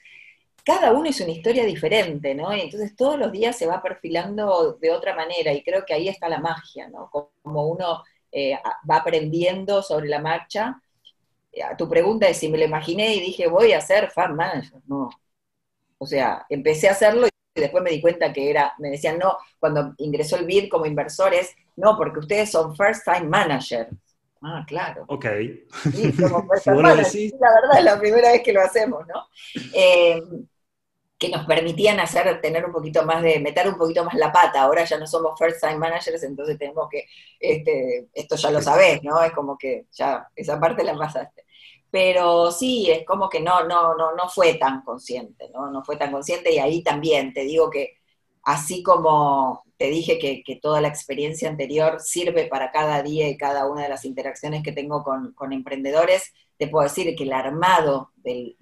[0.63, 2.53] cada uno es una historia diferente, ¿no?
[2.55, 6.09] Y entonces todos los días se va perfilando de otra manera y creo que ahí
[6.09, 7.09] está la magia, ¿no?
[7.09, 8.57] Como uno eh,
[8.89, 10.81] va aprendiendo sobre la marcha.
[11.77, 14.81] Tu pregunta es si me lo imaginé y dije, voy a ser fan manager.
[14.87, 15.09] No.
[15.97, 19.37] O sea, empecé a hacerlo y después me di cuenta que era, me decían, no,
[19.59, 23.89] cuando ingresó el BID como inversores, no, porque ustedes son first time manager.
[24.41, 25.05] Ah, claro.
[25.07, 25.25] Ok.
[25.91, 27.33] Sí, somos first time managers.
[27.39, 29.27] La verdad es la primera vez que lo hacemos, ¿no?
[29.73, 30.21] Eh,
[31.17, 34.61] que nos permitían hacer, tener un poquito más de, meter un poquito más la pata.
[34.61, 37.05] Ahora ya no somos first time managers, entonces tenemos que,
[37.39, 39.21] este, esto ya lo sabés, ¿no?
[39.23, 41.43] Es como que ya esa parte la pasaste.
[41.89, 45.71] Pero sí, es como que no, no, no, no fue tan consciente, ¿no?
[45.71, 47.97] No fue tan consciente y ahí también te digo que
[48.43, 53.67] así como te dije que, toda la experiencia anterior sirve para cada día y cada
[53.67, 58.55] una de las interacciones que tengo con, emprendedores, te puedo decir que el armado de,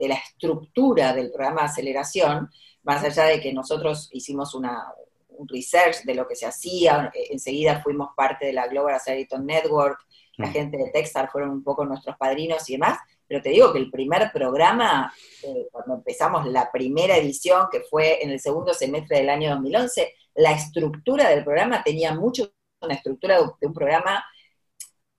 [0.00, 2.50] la estructura del programa de aceleración,
[2.84, 4.92] más allá de que nosotros hicimos una,
[5.30, 9.98] un research de lo que se hacía, enseguida fuimos parte de la Global Accelerator Network,
[10.40, 10.52] la mm.
[10.52, 13.90] gente de Techstar fueron un poco nuestros padrinos y demás, pero te digo que el
[13.90, 19.30] primer programa, eh, cuando empezamos la primera edición, que fue en el segundo semestre del
[19.30, 24.24] año 2011, la estructura del programa tenía mucho una estructura de un programa,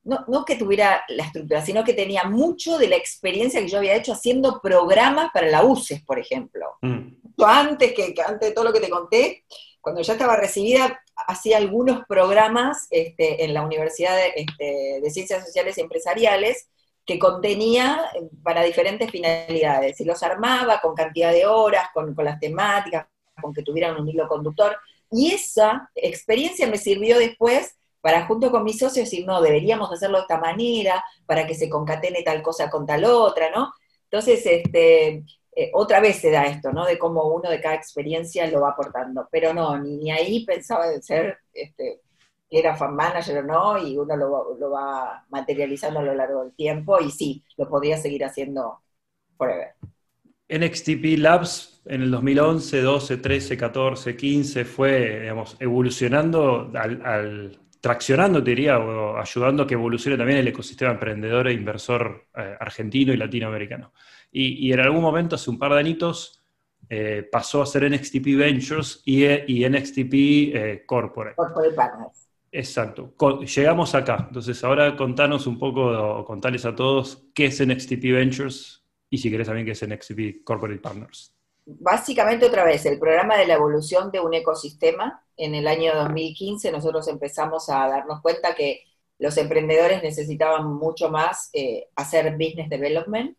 [0.03, 3.77] no, no, que tuviera la estructura, sino que tenía mucho de la experiencia que yo
[3.77, 6.65] había hecho haciendo programas para la UCES, por ejemplo.
[6.81, 7.13] Mm.
[7.37, 9.45] Antes, que, antes de todo lo que te conté,
[9.79, 15.45] cuando ya estaba recibida, hacía algunos programas este, en la Universidad de, este, de Ciencias
[15.45, 16.69] Sociales y Empresariales,
[17.05, 22.39] que contenía eh, para diferentes finalidades, y los armaba con cantidad de horas, con, las
[22.39, 23.07] temáticas,
[23.41, 24.77] con que tuvieran un hilo conductor,
[25.09, 30.17] y esa experiencia me sirvió después para junto con mis socios decir, no, deberíamos hacerlo
[30.17, 33.73] de esta manera, para que se concatene tal cosa con tal otra, ¿no?
[34.05, 35.23] Entonces, este,
[35.55, 36.85] eh, otra vez se da esto, ¿no?
[36.85, 40.87] De cómo uno de cada experiencia lo va aportando, pero no, ni, ni ahí pensaba
[40.87, 42.01] de ser este,
[42.51, 46.53] que era fan manager o no, y uno lo, va materializando a lo largo del
[46.53, 48.81] tiempo, y sí, lo podría seguir haciendo
[49.37, 49.69] forever.
[50.49, 58.49] NXTP Labs en el 2011, 12, 13, 14, 15 fue, digamos, evolucionando, al, traccionando, te
[58.49, 63.17] diría, o ayudando a que evolucione también el ecosistema emprendedor e inversor eh, argentino y
[63.17, 63.93] latinoamericano.
[64.31, 66.41] Y, en algún momento, hace un par de añitos,
[66.89, 71.35] eh, pasó a ser NXTP Ventures y, y NXTP eh, Corporate.
[71.35, 72.29] Corporate Partners.
[72.51, 73.13] Exacto.
[73.45, 74.25] llegamos acá.
[74.27, 79.29] Entonces, ahora contanos un poco, o contarles a todos qué es NXTP Ventures y si
[79.29, 81.33] querés también qué es NXTP Corporate Partners.
[81.65, 85.23] Básicamente, otra vez, el programa de la evolución de un ecosistema.
[85.37, 88.83] En el año 2015 nosotros empezamos a darnos cuenta que
[89.19, 93.37] los emprendedores necesitaban mucho más eh, hacer business development,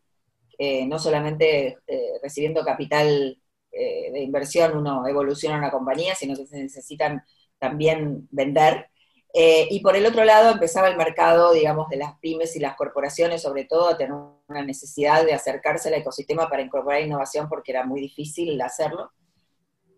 [0.64, 3.36] eh, no solamente eh, recibiendo capital
[3.72, 7.24] de inversión uno evoluciona una compañía, sino que se necesitan
[7.58, 8.90] también vender.
[9.34, 12.76] Eh, y por el otro lado empezaba el mercado, digamos, de las pymes y las
[12.76, 17.72] corporaciones, sobre todo, a tener una necesidad de acercarse al ecosistema para incorporar innovación porque
[17.72, 19.10] era muy difícil hacerlo.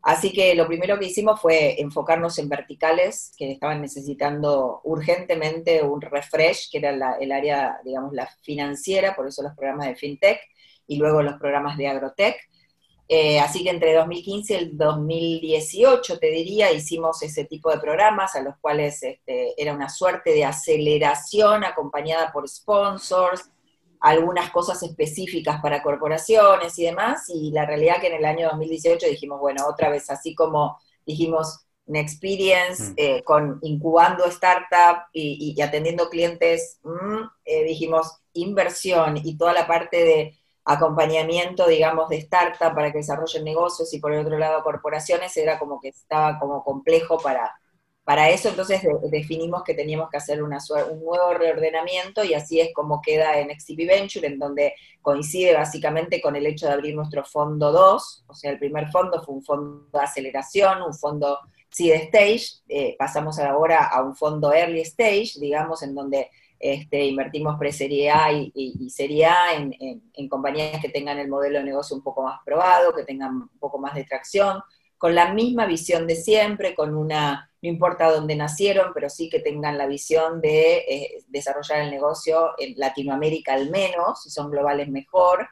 [0.00, 6.00] Así que lo primero que hicimos fue enfocarnos en verticales que estaban necesitando urgentemente un
[6.00, 10.40] refresh, que era el área, digamos, la financiera, por eso los programas de FinTech
[10.86, 12.36] y luego los programas de Agrotech
[13.06, 18.34] eh, así que entre 2015 y el 2018, te diría, hicimos ese tipo de programas
[18.34, 23.50] a los cuales este, era una suerte de aceleración acompañada por sponsors,
[24.00, 29.06] algunas cosas específicas para corporaciones y demás, y la realidad que en el año 2018
[29.06, 32.94] dijimos, bueno, otra vez, así como dijimos una Experience, mm.
[32.96, 40.02] eh, con incubando startup y, atendiendo clientes, mm, eh, dijimos inversión y toda la parte
[40.02, 45.36] de acompañamiento, digamos, de startup para que desarrollen negocios y por el otro lado corporaciones,
[45.36, 47.54] era como que estaba como complejo para,
[48.04, 53.00] para eso, entonces definimos que teníamos que hacer un nuevo reordenamiento y así es como
[53.02, 57.72] queda en XTP Venture, en donde coincide básicamente con el hecho de abrir nuestro fondo
[57.72, 61.38] 2, o sea, el primer fondo fue un fondo de aceleración, un fondo
[61.70, 67.58] seed stage, eh, pasamos ahora a un fondo early stage, digamos, en donde este, invertimos
[67.58, 72.22] pre-serie A y, serie A en, compañías que tengan el modelo de negocio un poco
[72.22, 74.60] más probado, que tengan un poco más de tracción,
[74.96, 79.40] con la misma visión de siempre, con una, no importa dónde nacieron, pero sí que
[79.40, 84.88] tengan la visión de eh, desarrollar el negocio en Latinoamérica al menos, si son globales
[84.88, 85.48] mejor,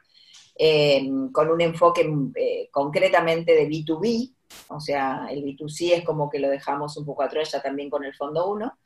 [0.55, 4.33] eh, con un enfoque eh, concretamente de B2B,
[4.69, 8.03] o sea, el B2C es como que lo dejamos un poco atrás ya también con
[8.03, 8.77] el fondo 1,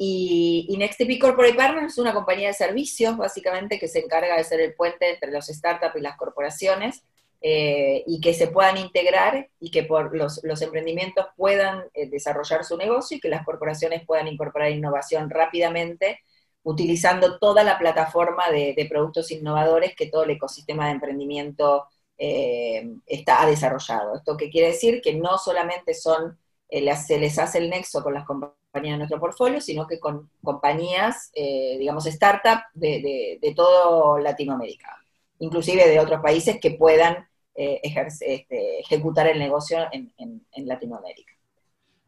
[0.00, 4.60] y, NextTP Corporate Partners es una compañía de servicios, básicamente, que se encarga de ser
[4.60, 7.02] el puente entre los startups y las corporaciones,
[7.40, 12.76] eh, y que se puedan integrar y que por los, emprendimientos puedan eh, desarrollar su
[12.76, 16.20] negocio y que las corporaciones puedan incorporar innovación rápidamente,
[16.62, 21.86] utilizando toda la plataforma de, productos innovadores que todo el ecosistema de emprendimiento
[22.18, 24.16] eh, está, desarrollado.
[24.16, 25.00] ¿Esto qué quiere decir?
[25.00, 26.38] Que no solamente son,
[26.70, 31.30] se les hace el nexo con las compañías, de nuestro portfolio, sino que con compañías,
[31.34, 34.96] eh, digamos, startup de, de, todo Latinoamérica,
[35.38, 41.32] inclusive de otros países que puedan eh, este, ejecutar el negocio en, Latinoamérica.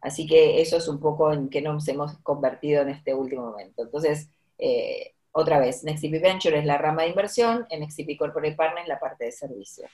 [0.01, 3.83] Así que eso es un poco en que nos hemos convertido en este último momento.
[3.83, 8.99] Entonces, eh, otra vez, NextCP Venture es la rama de inversión, NextCP Corporate Partners la
[8.99, 9.91] parte de servicios.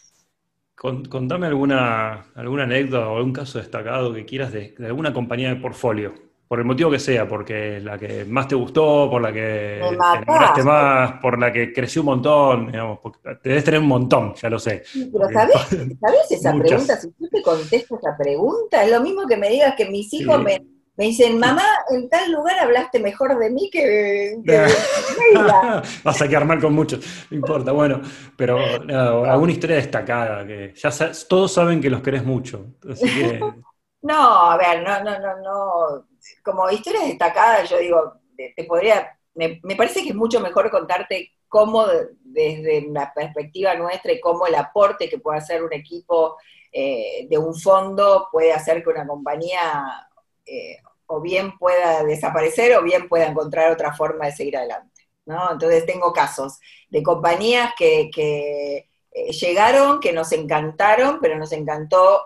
[0.74, 5.56] Contame alguna, alguna anécdota o algún caso destacado que quieras de, de alguna compañía de
[5.56, 9.80] portfolio por el motivo que sea, porque la que más te gustó, por la que
[9.80, 13.00] te enamoraste más, por la que creció un montón, digamos,
[13.42, 14.84] te debes tener un montón, ya lo sé.
[15.12, 16.96] pero ¿sabés, esa pregunta?
[16.96, 20.40] Si tú te contesto esa pregunta, es lo mismo que me digas que mis hijos
[20.40, 20.62] me,
[20.96, 24.66] dicen, mamá, en tal lugar hablaste mejor de mí que, de
[26.04, 28.00] Vas a quedar mal con muchos, no importa, bueno,
[28.36, 28.58] pero
[29.24, 30.90] alguna historia destacada, que ya
[31.28, 33.40] todos saben que los querés mucho, así que...
[34.02, 36.06] No, a ver, no, no, no, no
[36.46, 41.84] como historias destacadas, yo digo, te podría, me, parece que es mucho mejor contarte cómo
[42.22, 46.36] desde una perspectiva nuestra y cómo el aporte que puede hacer un equipo
[46.70, 50.08] eh, de un fondo puede hacer que una compañía
[50.46, 55.02] eh, o bien pueda desaparecer o bien pueda encontrar otra forma de seguir adelante.
[55.24, 55.50] ¿no?
[55.50, 62.24] Entonces tengo casos de compañías que, que eh, llegaron, que nos encantaron, pero nos encantó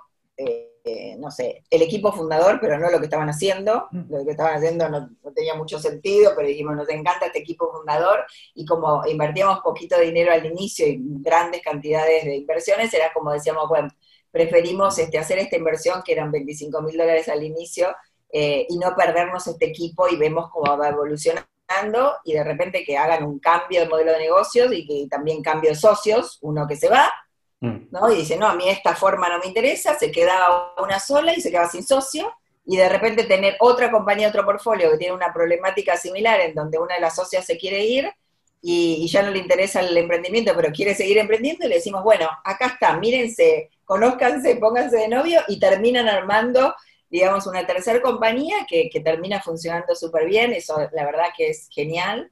[0.85, 3.89] eh, no sé, el equipo fundador, pero no lo que estaban haciendo.
[3.91, 4.13] Mm.
[4.13, 8.25] Lo que estaban haciendo no, tenía mucho sentido, pero dijimos, nos encanta este equipo fundador,
[8.55, 13.69] y como invertíamos poquito dinero al inicio y grandes cantidades de inversiones, era como decíamos,
[13.69, 13.89] bueno,
[14.31, 17.95] preferimos este, hacer esta inversión, que eran 25 mil dólares al inicio,
[18.33, 21.51] eh, y no perdernos este equipo y vemos cómo va evolucionando
[22.25, 25.71] y de repente que hagan un cambio de modelo de negocios y que también cambio
[25.71, 27.13] de socios, uno que se va.
[27.61, 28.13] ¿No?
[28.13, 31.41] Y dice, no, a mí esta forma no me interesa, se queda una sola y
[31.41, 32.33] se queda sin socio,
[32.65, 36.79] y de repente tener otra compañía, otro portfolio que tiene una problemática similar en donde
[36.79, 38.11] una de las socias se quiere ir
[38.63, 42.29] y, ya no le interesa el emprendimiento, pero quiere seguir emprendiendo, y le decimos, bueno,
[42.45, 46.75] acá está, mírense, conózcanse, pónganse de novio y terminan armando
[47.11, 51.69] digamos, una tercera compañía que, que termina funcionando súper bien, eso la verdad que es
[51.69, 52.31] genial.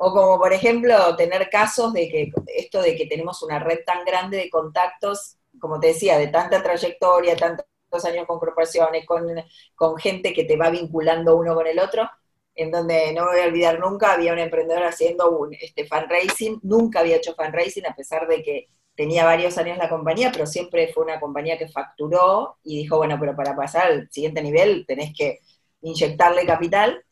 [0.00, 4.04] O como, por ejemplo, tener casos de que esto de que tenemos una red tan
[4.04, 9.26] grande de contactos, como te decía, de tanta trayectoria, tantos años con corporaciones, con,
[9.74, 12.08] con gente que te va vinculando uno con el otro,
[12.54, 16.60] en donde no me voy a olvidar nunca, había un emprendedor haciendo un este, fundraising,
[16.62, 20.92] nunca había hecho fundraising, a pesar de que tenía varios años la compañía, pero siempre
[20.92, 25.12] fue una compañía que facturó y dijo, bueno, pero para pasar al siguiente nivel tenés
[25.16, 25.38] que
[25.82, 27.04] inyectarle capital.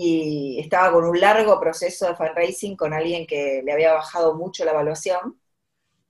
[0.00, 4.64] Y estaba con un largo proceso de fundraising con alguien que le había bajado mucho
[4.64, 5.40] la evaluación.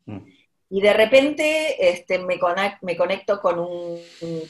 [0.04, 0.18] Mm.
[0.70, 3.98] Y de repente este, me, conecto, con un,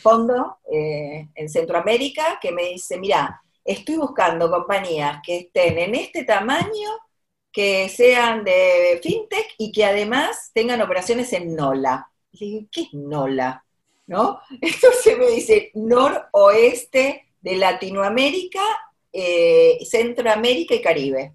[0.01, 6.25] fondo eh, en Centroamérica que me dice, mira, estoy buscando compañías que estén en este
[6.25, 6.89] tamaño
[7.53, 12.11] que sean de fintech y que además tengan operaciones en NOLA.
[12.33, 13.65] Y le digo, ¿qué es NOLA?
[14.09, 14.41] ¿No?
[14.61, 18.63] Entonces me dice, noroeste de Latinoamérica,
[19.21, 21.35] eh, Centroamérica y Caribe.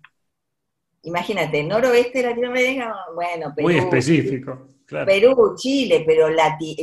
[1.04, 3.68] Imagínate, noroeste de Latinoamérica, bueno, Perú.
[3.68, 4.70] Muy específico.
[4.88, 6.28] Perú, Chile, pero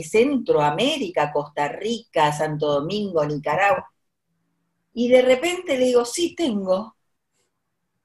[0.03, 3.88] Centroamérica, Costa Rica, Santo Domingo, Nicaragua.
[4.92, 6.96] Y de repente le digo, sí tengo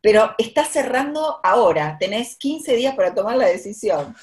[0.05, 4.15] pero está cerrando ahora, tenés 15 días para tomar la decisión.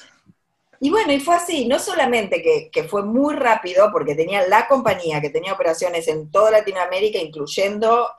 [0.83, 5.21] Y bueno, y fue así, no solamente que, fue muy rápido, porque tenía la compañía
[5.21, 8.09] que tenía operaciones en toda Latinoamérica, incluyendo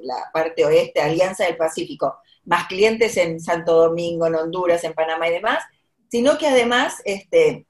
[0.00, 5.28] la parte oeste, Alianza del Pacífico, más clientes en Santo Domingo, en Honduras, en Panamá
[5.28, 5.62] y demás,
[6.08, 7.66] sino que además, este,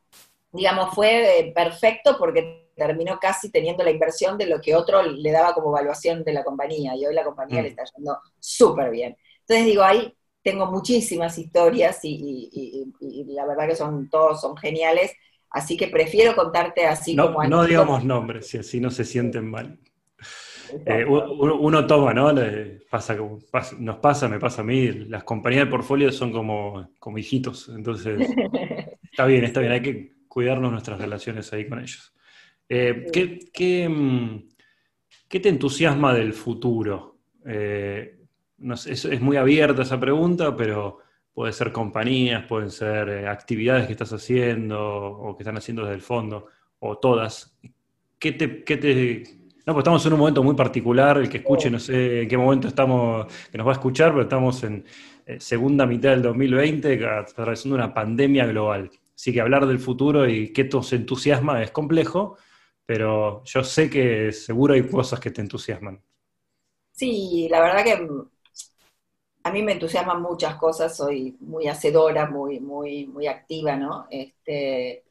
[0.50, 5.30] digamos, fue eh, perfecto porque terminó casi teniendo la inversión de lo que otro le
[5.30, 7.64] daba como evaluación de la compañía, y hoy la compañía mm.
[7.64, 9.14] le está yendo súper bien.
[9.40, 12.92] Entonces digo, ahí tengo muchísimas historias y,
[13.28, 15.12] la verdad que son todos son geniales,
[15.50, 17.44] así que prefiero contarte así no, como...
[17.48, 19.78] No digamos nombres, si así no se sienten mal.
[20.86, 22.32] Eh, uno, toma, ¿no?
[22.90, 23.16] pasa,
[23.78, 28.20] nos pasa, me pasa a mí, las compañías de portfolio son como, como hijitos, entonces
[29.02, 32.14] está bien, está bien, hay que cuidarnos nuestras relaciones ahí con ellos.
[32.68, 34.48] Eh, ¿qué, mm,
[35.28, 37.18] qué, te entusiasma del futuro?
[37.46, 38.21] Eh,
[38.86, 40.98] es, muy abierta esa pregunta, pero
[41.32, 45.94] puede ser compañías, pueden ser eh, actividades que estás haciendo o que están haciendo desde
[45.94, 46.46] el fondo,
[46.78, 47.58] o todas.
[48.18, 49.22] ¿Qué te, qué te...
[49.64, 52.36] No, pues estamos en un momento muy particular, el que escuche, no sé en qué
[52.36, 54.84] momento estamos, que nos va a escuchar, pero estamos en
[55.38, 58.90] segunda mitad del 2020, atravesando una pandemia global.
[59.14, 62.36] Así que hablar del futuro y qué te entusiasma es complejo,
[62.84, 66.00] pero yo sé que seguro hay cosas que te entusiasman.
[66.90, 68.08] Sí, la verdad que
[69.44, 74.06] a mí me entusiasman muchas cosas, soy muy hacedora, muy, muy, muy activa, ¿no?
[74.10, 75.04] Este,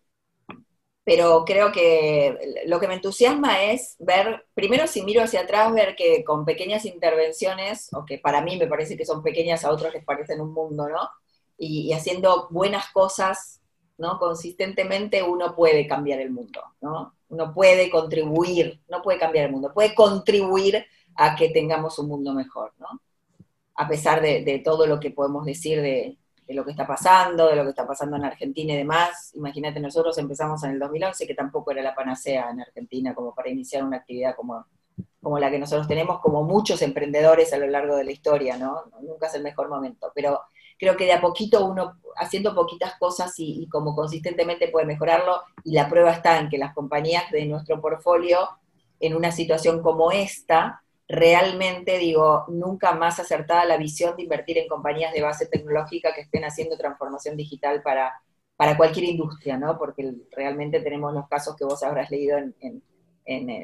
[1.04, 5.96] pero creo que lo que me entusiasma es ver, primero si miro hacia atrás, ver
[5.96, 9.94] que con pequeñas intervenciones, o que para mí me parece que son pequeñas, a otros
[9.94, 11.10] les parecen un mundo, ¿no?
[11.58, 13.62] Y, haciendo buenas cosas,
[13.98, 14.20] ¿no?
[14.20, 17.16] Consistentemente uno puede cambiar el mundo, ¿no?
[17.30, 22.34] Uno puede contribuir, no puede cambiar el mundo, puede contribuir a que tengamos un mundo
[22.34, 22.88] mejor, ¿no?
[23.82, 26.16] A pesar de, todo lo que podemos decir de,
[26.50, 29.32] lo que está pasando, de lo que está pasando en Argentina y demás.
[29.34, 33.50] Imagínate, nosotros empezamos en el 2011, que tampoco era la panacea en Argentina como para
[33.50, 34.68] iniciar una actividad como,
[35.20, 38.84] como la que nosotros tenemos, como muchos emprendedores a lo largo de la historia, ¿no?
[39.02, 40.42] Nunca es el mejor momento, pero
[40.78, 45.42] creo que de a poquito uno, haciendo poquitas cosas y, y como consistentemente puede mejorarlo,
[45.64, 48.48] y la prueba está en que las compañías de nuestro portfolio,
[49.00, 54.68] en una situación como esta, realmente digo, nunca más acertada la visión de invertir en
[54.68, 58.14] compañías de base tecnológica que estén haciendo transformación digital para,
[58.56, 59.78] para cualquier industria, ¿no?
[59.78, 62.84] Porque realmente tenemos los casos que vos habrás leído en,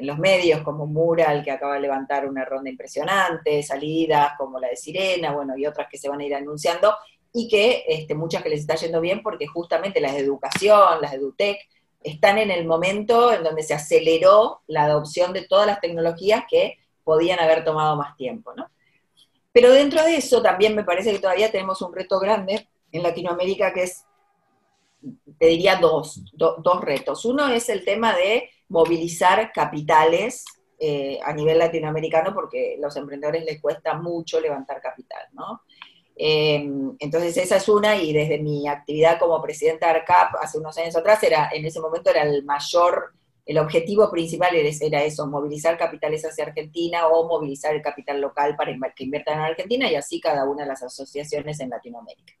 [0.02, 4.76] los medios, como Mural, que acaba de levantar una ronda impresionante, salidas como la de
[4.76, 6.94] Sirena, bueno, y otras que se van a ir anunciando,
[7.34, 11.10] y que este, muchas que les está yendo bien porque justamente las de educación, las
[11.10, 11.58] de EduTech,
[12.00, 16.78] están en el momento en donde se aceleró la adopción de todas las tecnologías que
[17.08, 18.70] podían haber tomado más tiempo, ¿no?
[19.50, 23.72] Pero dentro de eso también me parece que todavía tenemos un reto grande en Latinoamérica
[23.72, 24.04] que es,
[25.38, 27.24] te diría, dos, dos retos.
[27.24, 30.44] Uno es el tema de movilizar capitales
[30.78, 35.62] eh, a nivel latinoamericano porque los emprendedores les cuesta mucho levantar capital, ¿no?
[36.14, 36.62] Eh,
[36.98, 40.94] entonces esa es una y desde mi actividad como presidenta de ARCAP hace unos años
[40.94, 43.14] atrás, era, en ese momento era el mayor
[43.48, 48.76] el objetivo principal era eso, movilizar capitales hacia Argentina o movilizar el capital local para
[48.94, 52.34] que inviertan en Argentina y así cada una de las asociaciones en Latinoamérica.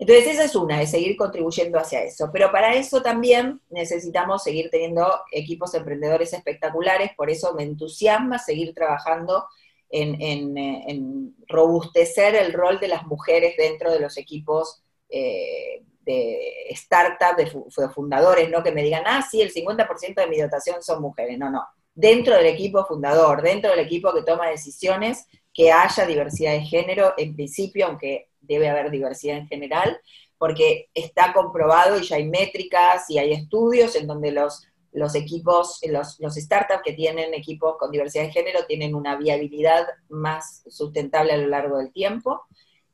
[0.00, 2.28] Entonces esa es una, es seguir contribuyendo hacia eso.
[2.32, 8.74] Pero para eso también necesitamos seguir teniendo equipos emprendedores espectaculares, por eso me entusiasma seguir
[8.74, 9.46] trabajando
[9.90, 17.88] en, robustecer el rol de las mujeres dentro de los equipos eh, de startup, de,
[17.90, 21.38] fundadores, no que me digan, ah, sí, el 50% de mi dotación son mujeres.
[21.38, 21.64] No, no.
[21.94, 27.14] Dentro del equipo fundador, dentro del equipo que toma decisiones, que haya diversidad de género,
[27.16, 30.00] en principio, aunque debe haber diversidad en general,
[30.38, 35.80] porque está comprobado y ya hay métricas y hay estudios en donde los, los equipos,
[35.88, 41.32] los, los startups que tienen equipos con diversidad de género tienen una viabilidad más sustentable
[41.32, 42.42] a lo largo del tiempo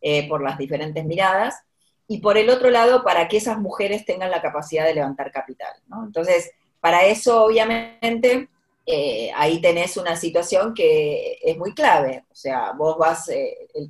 [0.01, 1.57] eh, por las diferentes miradas.
[2.09, 5.73] Y por el otro lado, para que esas mujeres tengan la capacidad de levantar capital.
[6.05, 6.51] Entonces,
[6.81, 8.49] para eso, obviamente,
[8.87, 12.25] eh, ahí tenés una situación que es muy clave.
[12.31, 13.89] O sea, vos vas, eh, el,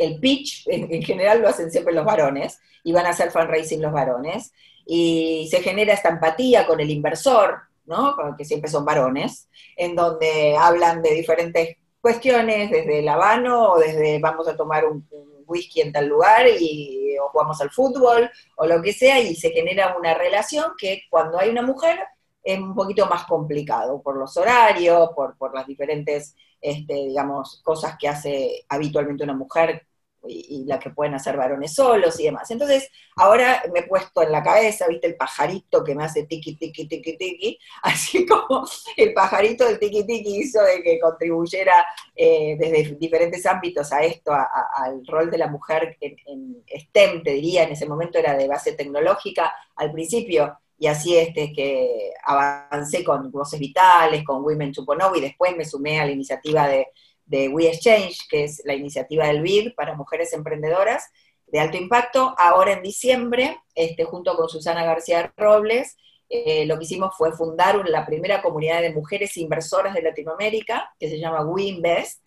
[0.00, 3.92] el pitch en, general lo hacen siempre los varones y van a hacer fundraising los
[3.92, 4.52] varones
[4.86, 8.16] y se genera esta empatía con el inversor, ¿no?
[8.36, 14.18] que siempre son varones, en donde hablan de diferentes cuestiones, desde el habano o desde
[14.20, 15.06] vamos a tomar un,
[15.50, 19.50] whisky en tal lugar y, o jugamos al fútbol o lo que sea y se
[19.50, 21.98] genera una relación que cuando hay una mujer
[22.42, 27.96] es un poquito más complicado por los horarios, por, por las diferentes, este, digamos, cosas
[27.98, 29.86] que hace habitualmente una mujer
[30.26, 32.50] y, la que pueden hacer varones solos y demás.
[32.50, 36.56] Entonces, ahora me he puesto en la cabeza, viste, el pajarito que me hace tiki,
[36.56, 38.66] tiki, tiki, tiki, así como
[38.96, 44.32] el pajarito del tiki, tiki hizo de que contribuyera eh, desde diferentes ámbitos a esto,
[44.32, 48.72] al rol de la mujer en, STEM, te diría, en ese momento era de base
[48.72, 55.20] tecnológica al principio, y así este, que avancé con Voces Vitales, con Women Chuponov, y
[55.20, 56.86] después me sumé a la iniciativa de
[57.30, 61.10] de We Exchange, que es la iniciativa del BID para mujeres emprendedoras
[61.46, 62.34] de alto impacto.
[62.36, 65.96] Ahora en diciembre, este, junto con Susana García Robles,
[66.28, 71.08] eh, lo que hicimos fue fundar la primera comunidad de mujeres inversoras de Latinoamérica, que
[71.08, 72.20] se llama We Invest.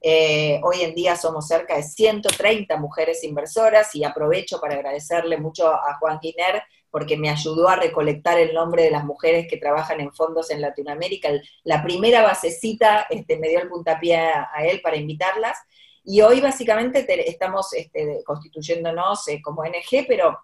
[0.00, 5.66] Eh, hoy en día somos cerca de 130 mujeres inversoras y aprovecho para agradecerle mucho
[5.66, 6.62] a Juan Giner
[6.96, 10.62] porque me ayudó a recolectar el nombre de las mujeres que trabajan en fondos en
[10.62, 11.28] Latinoamérica.
[11.62, 15.58] La primera basecita este, me dio el puntapié a, él para invitarlas.
[16.02, 20.38] Y hoy básicamente estamos este, constituyéndonos eh, como NG, pero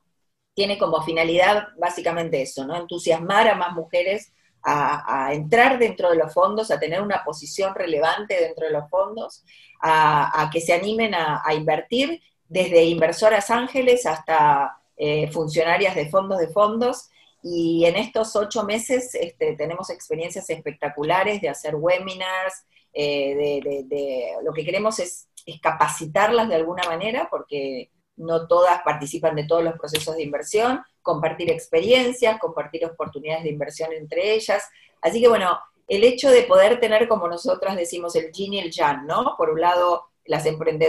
[0.52, 2.76] tiene como finalidad básicamente eso, ¿no?
[2.76, 8.38] Entusiasmar a más mujeres a, entrar dentro de los fondos, a tener una posición relevante
[8.38, 9.42] dentro de los fondos,
[9.80, 16.48] a, que se animen a invertir desde inversoras ángeles hasta eh, funcionarias de fondos de
[16.48, 17.10] fondos,
[17.42, 24.52] y en estos ocho meses este, tenemos experiencias espectaculares de hacer webinars, eh, de, lo
[24.52, 25.28] que queremos es,
[25.60, 31.50] capacitarlas de alguna manera, porque no todas participan de todos los procesos de inversión, compartir
[31.50, 34.62] experiencias, compartir oportunidades de inversión entre ellas.
[35.00, 38.70] Así que bueno, el hecho de poder tener, como nosotras decimos, el yin y el
[38.70, 39.34] yang, ¿no?
[39.36, 40.46] Por un lado, las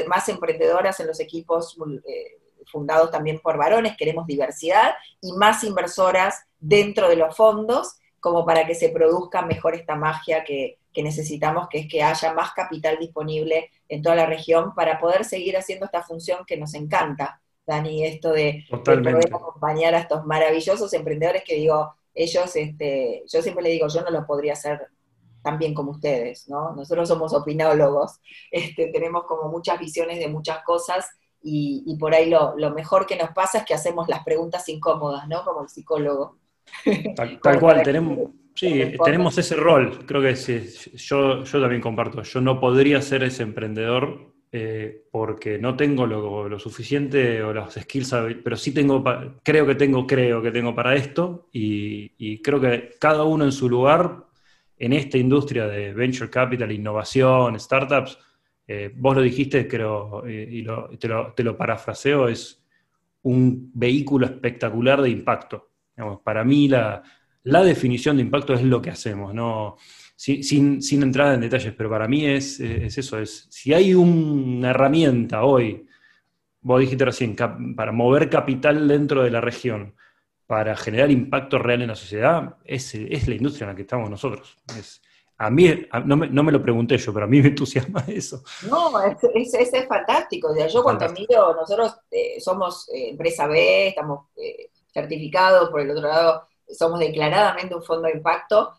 [0.08, 1.76] más emprendedoras en los equipos
[2.06, 2.38] eh,
[2.72, 8.66] fundados también por varones, queremos diversidad y más inversoras dentro de los fondos, como para
[8.66, 13.70] que se produzca mejor esta magia que, necesitamos, que es que haya más capital disponible
[13.90, 18.32] en toda la región para poder seguir haciendo esta función que nos encanta, Dani, esto
[18.32, 23.88] de, poder acompañar a estos maravillosos emprendedores que digo, ellos, este, yo siempre le digo,
[23.88, 24.88] yo no lo podría hacer
[25.44, 26.74] tan bien como ustedes, ¿no?
[26.74, 31.06] Nosotros somos opinólogos, este, tenemos como muchas visiones de muchas cosas
[31.44, 35.44] y, por ahí lo, mejor que nos pasa es que hacemos las preguntas incómodas, ¿no?
[35.44, 36.38] Como el psicólogo.
[37.16, 40.66] Tal, cual, tenemos, sí, tenemos ese rol, creo que sí,
[40.96, 46.58] yo, yo también comparto, yo no podría ser ese emprendedor eh, porque no tengo lo,
[46.58, 49.04] suficiente o los skills, pero sí tengo,
[49.44, 53.52] creo que tengo, creo que tengo para esto y, y, creo que cada uno en
[53.52, 54.26] su lugar
[54.78, 58.18] en esta industria de venture capital, innovación, startups,
[58.68, 60.66] eh, vos lo dijiste, creo, y
[60.98, 62.64] te, lo, parafraseo, es
[63.24, 65.72] un vehículo espectacular de impacto.
[66.24, 67.04] para mí la,
[67.44, 69.76] definición de impacto es lo que hacemos, ¿no?
[70.16, 75.44] Sin, sin, entrar en detalles, pero para mí es, eso, es si hay una herramienta
[75.44, 75.86] hoy,
[76.62, 77.36] vos dijiste recién,
[77.76, 79.96] para mover capital dentro de la región,
[80.48, 84.10] para generar impacto real en la sociedad, es, es la industria en la que estamos
[84.10, 84.58] nosotros.
[84.78, 85.02] Es,
[85.38, 88.44] a mí, no, me, lo pregunté yo, pero a mí me entusiasma eso.
[88.70, 90.50] No, es, es, fantástico.
[90.68, 96.08] yo cuando miro, nosotros eh, somos eh, empresa B, estamos eh, certificados, por el otro
[96.08, 98.74] lado, somos declaradamente un fondo de impacto,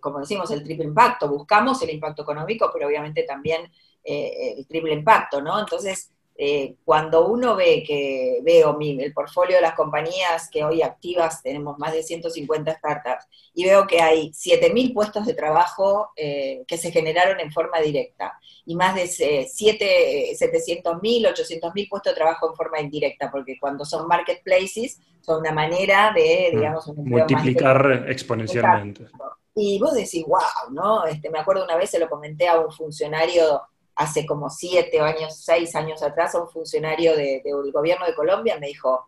[0.00, 1.28] como decimos, el triple impacto.
[1.28, 3.70] Buscamos el impacto económico, pero obviamente también
[4.02, 5.60] el triple impacto, ¿no?
[5.60, 6.10] Entonces,
[6.42, 11.42] eh, cuando uno ve que, veo mi, el portfolio de las compañías que hoy activas,
[11.42, 16.78] tenemos más de 150 startups, y veo que hay 7.000 puestos de trabajo eh, que
[16.78, 22.80] se generaron en forma directa, y más de 700.000, 800.000 puestos de trabajo en forma
[22.80, 29.08] indirecta, porque cuando son marketplaces, son una manera de, digamos, multiplicar exponencialmente.
[29.54, 31.04] Y vos decís, wow, ¿no?
[31.04, 33.60] Este, me acuerdo una vez, se lo comenté a un funcionario
[34.00, 38.68] hace como siete años, seis años atrás, a un funcionario del gobierno de Colombia, me
[38.68, 39.06] dijo,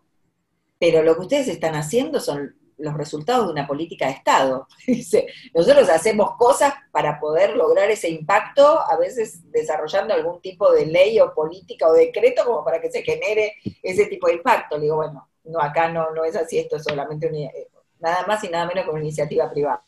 [0.77, 4.67] pero lo que ustedes están haciendo son los resultados de una política de Estado.
[4.87, 5.25] Dice,
[5.55, 11.19] nosotros hacemos cosas para poder lograr ese impacto, a veces desarrollando algún tipo de ley
[11.19, 14.77] o política o decreto como para que se genere ese tipo de impacto.
[14.77, 17.67] Le digo, bueno, no, acá no, no es así, esto es solamente eh,
[17.99, 19.83] nada más y nada menos que una iniciativa privada.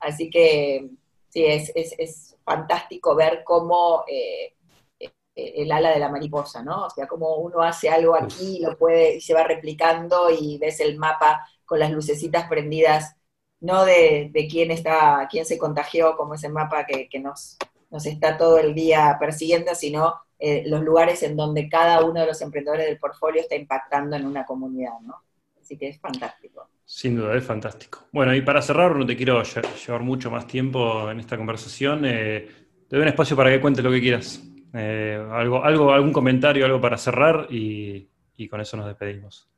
[0.00, 0.88] Así que
[1.34, 4.54] sí, es, es, fantástico ver cómo eh,
[5.00, 6.86] eh, el ala de la mariposa, ¿no?
[6.86, 10.80] O sea, cómo uno hace algo aquí, lo puede, y se va replicando y ves
[10.80, 13.16] el mapa con las lucecitas prendidas,
[13.60, 17.56] no de, quién está, quién se contagió, como ese mapa que, nos,
[17.90, 22.26] nos está todo el día persiguiendo, sino eh, los lugares en donde cada uno de
[22.26, 25.22] los emprendedores del portfolio está impactando en una comunidad, ¿no?
[25.64, 26.68] Así que es fantástico.
[26.84, 28.00] Sin duda, es fantástico.
[28.12, 32.04] Bueno, y para cerrar, no te quiero llevar mucho más tiempo en esta conversación.
[32.04, 32.46] Eh,
[32.86, 34.42] te doy un espacio para que cuentes lo que quieras.
[34.74, 38.06] Eh, algo, algo, algún comentario, algo para cerrar y,
[38.50, 39.48] con eso nos despedimos.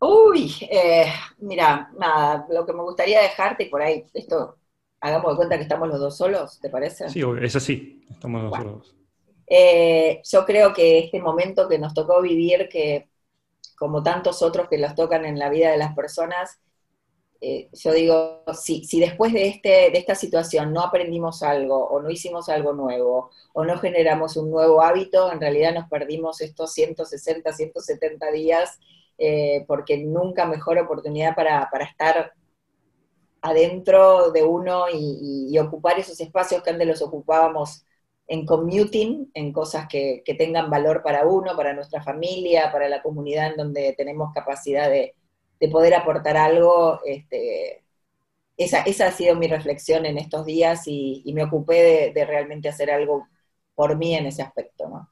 [0.00, 1.06] Uy, eh,
[1.38, 4.56] mira, nada, lo que me gustaría dejarte, y por ahí, esto,
[5.00, 7.08] hagamos de cuenta que estamos los dos solos, ¿te parece?
[7.10, 8.94] Sí, es así, estamos los dos solos.
[10.32, 13.13] yo creo que este momento que nos tocó vivir, que
[13.84, 16.58] como tantos otros que los tocan en la vida de las personas,
[17.42, 22.08] eh, yo digo, si, después de, este, de esta situación no aprendimos algo o no
[22.08, 27.52] hicimos algo nuevo o no generamos un nuevo hábito, en realidad nos perdimos estos 160,
[27.52, 28.78] 170 días
[29.18, 32.32] eh, porque nunca mejor oportunidad para, estar
[33.42, 37.84] adentro de uno y, ocupar esos espacios que antes los ocupábamos
[38.26, 43.50] en commuting, en cosas que, tengan valor para uno, para nuestra familia, para la comunidad
[43.50, 45.14] en donde tenemos capacidad de,
[45.70, 47.00] poder aportar algo.
[47.06, 47.82] Este,
[48.56, 52.90] esa, esa, ha sido mi reflexión en estos días y, me ocupé de, realmente hacer
[52.90, 53.26] algo
[53.74, 54.88] por mí en ese aspecto.
[54.88, 55.08] ¿no?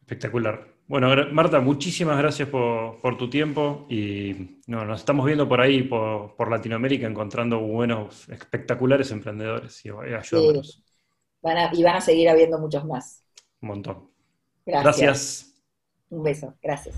[0.00, 0.66] Espectacular.
[0.86, 6.50] Bueno, Marta, muchísimas gracias por, tu tiempo y no, nos estamos viendo por ahí, por,
[6.50, 10.87] Latinoamérica, encontrando buenos, espectaculares emprendedores y ayudándonos
[11.72, 13.24] y van a seguir habiendo muchos más.
[13.60, 14.10] Un montón.
[14.66, 15.54] Gracias.
[16.10, 16.96] Un beso, gracias.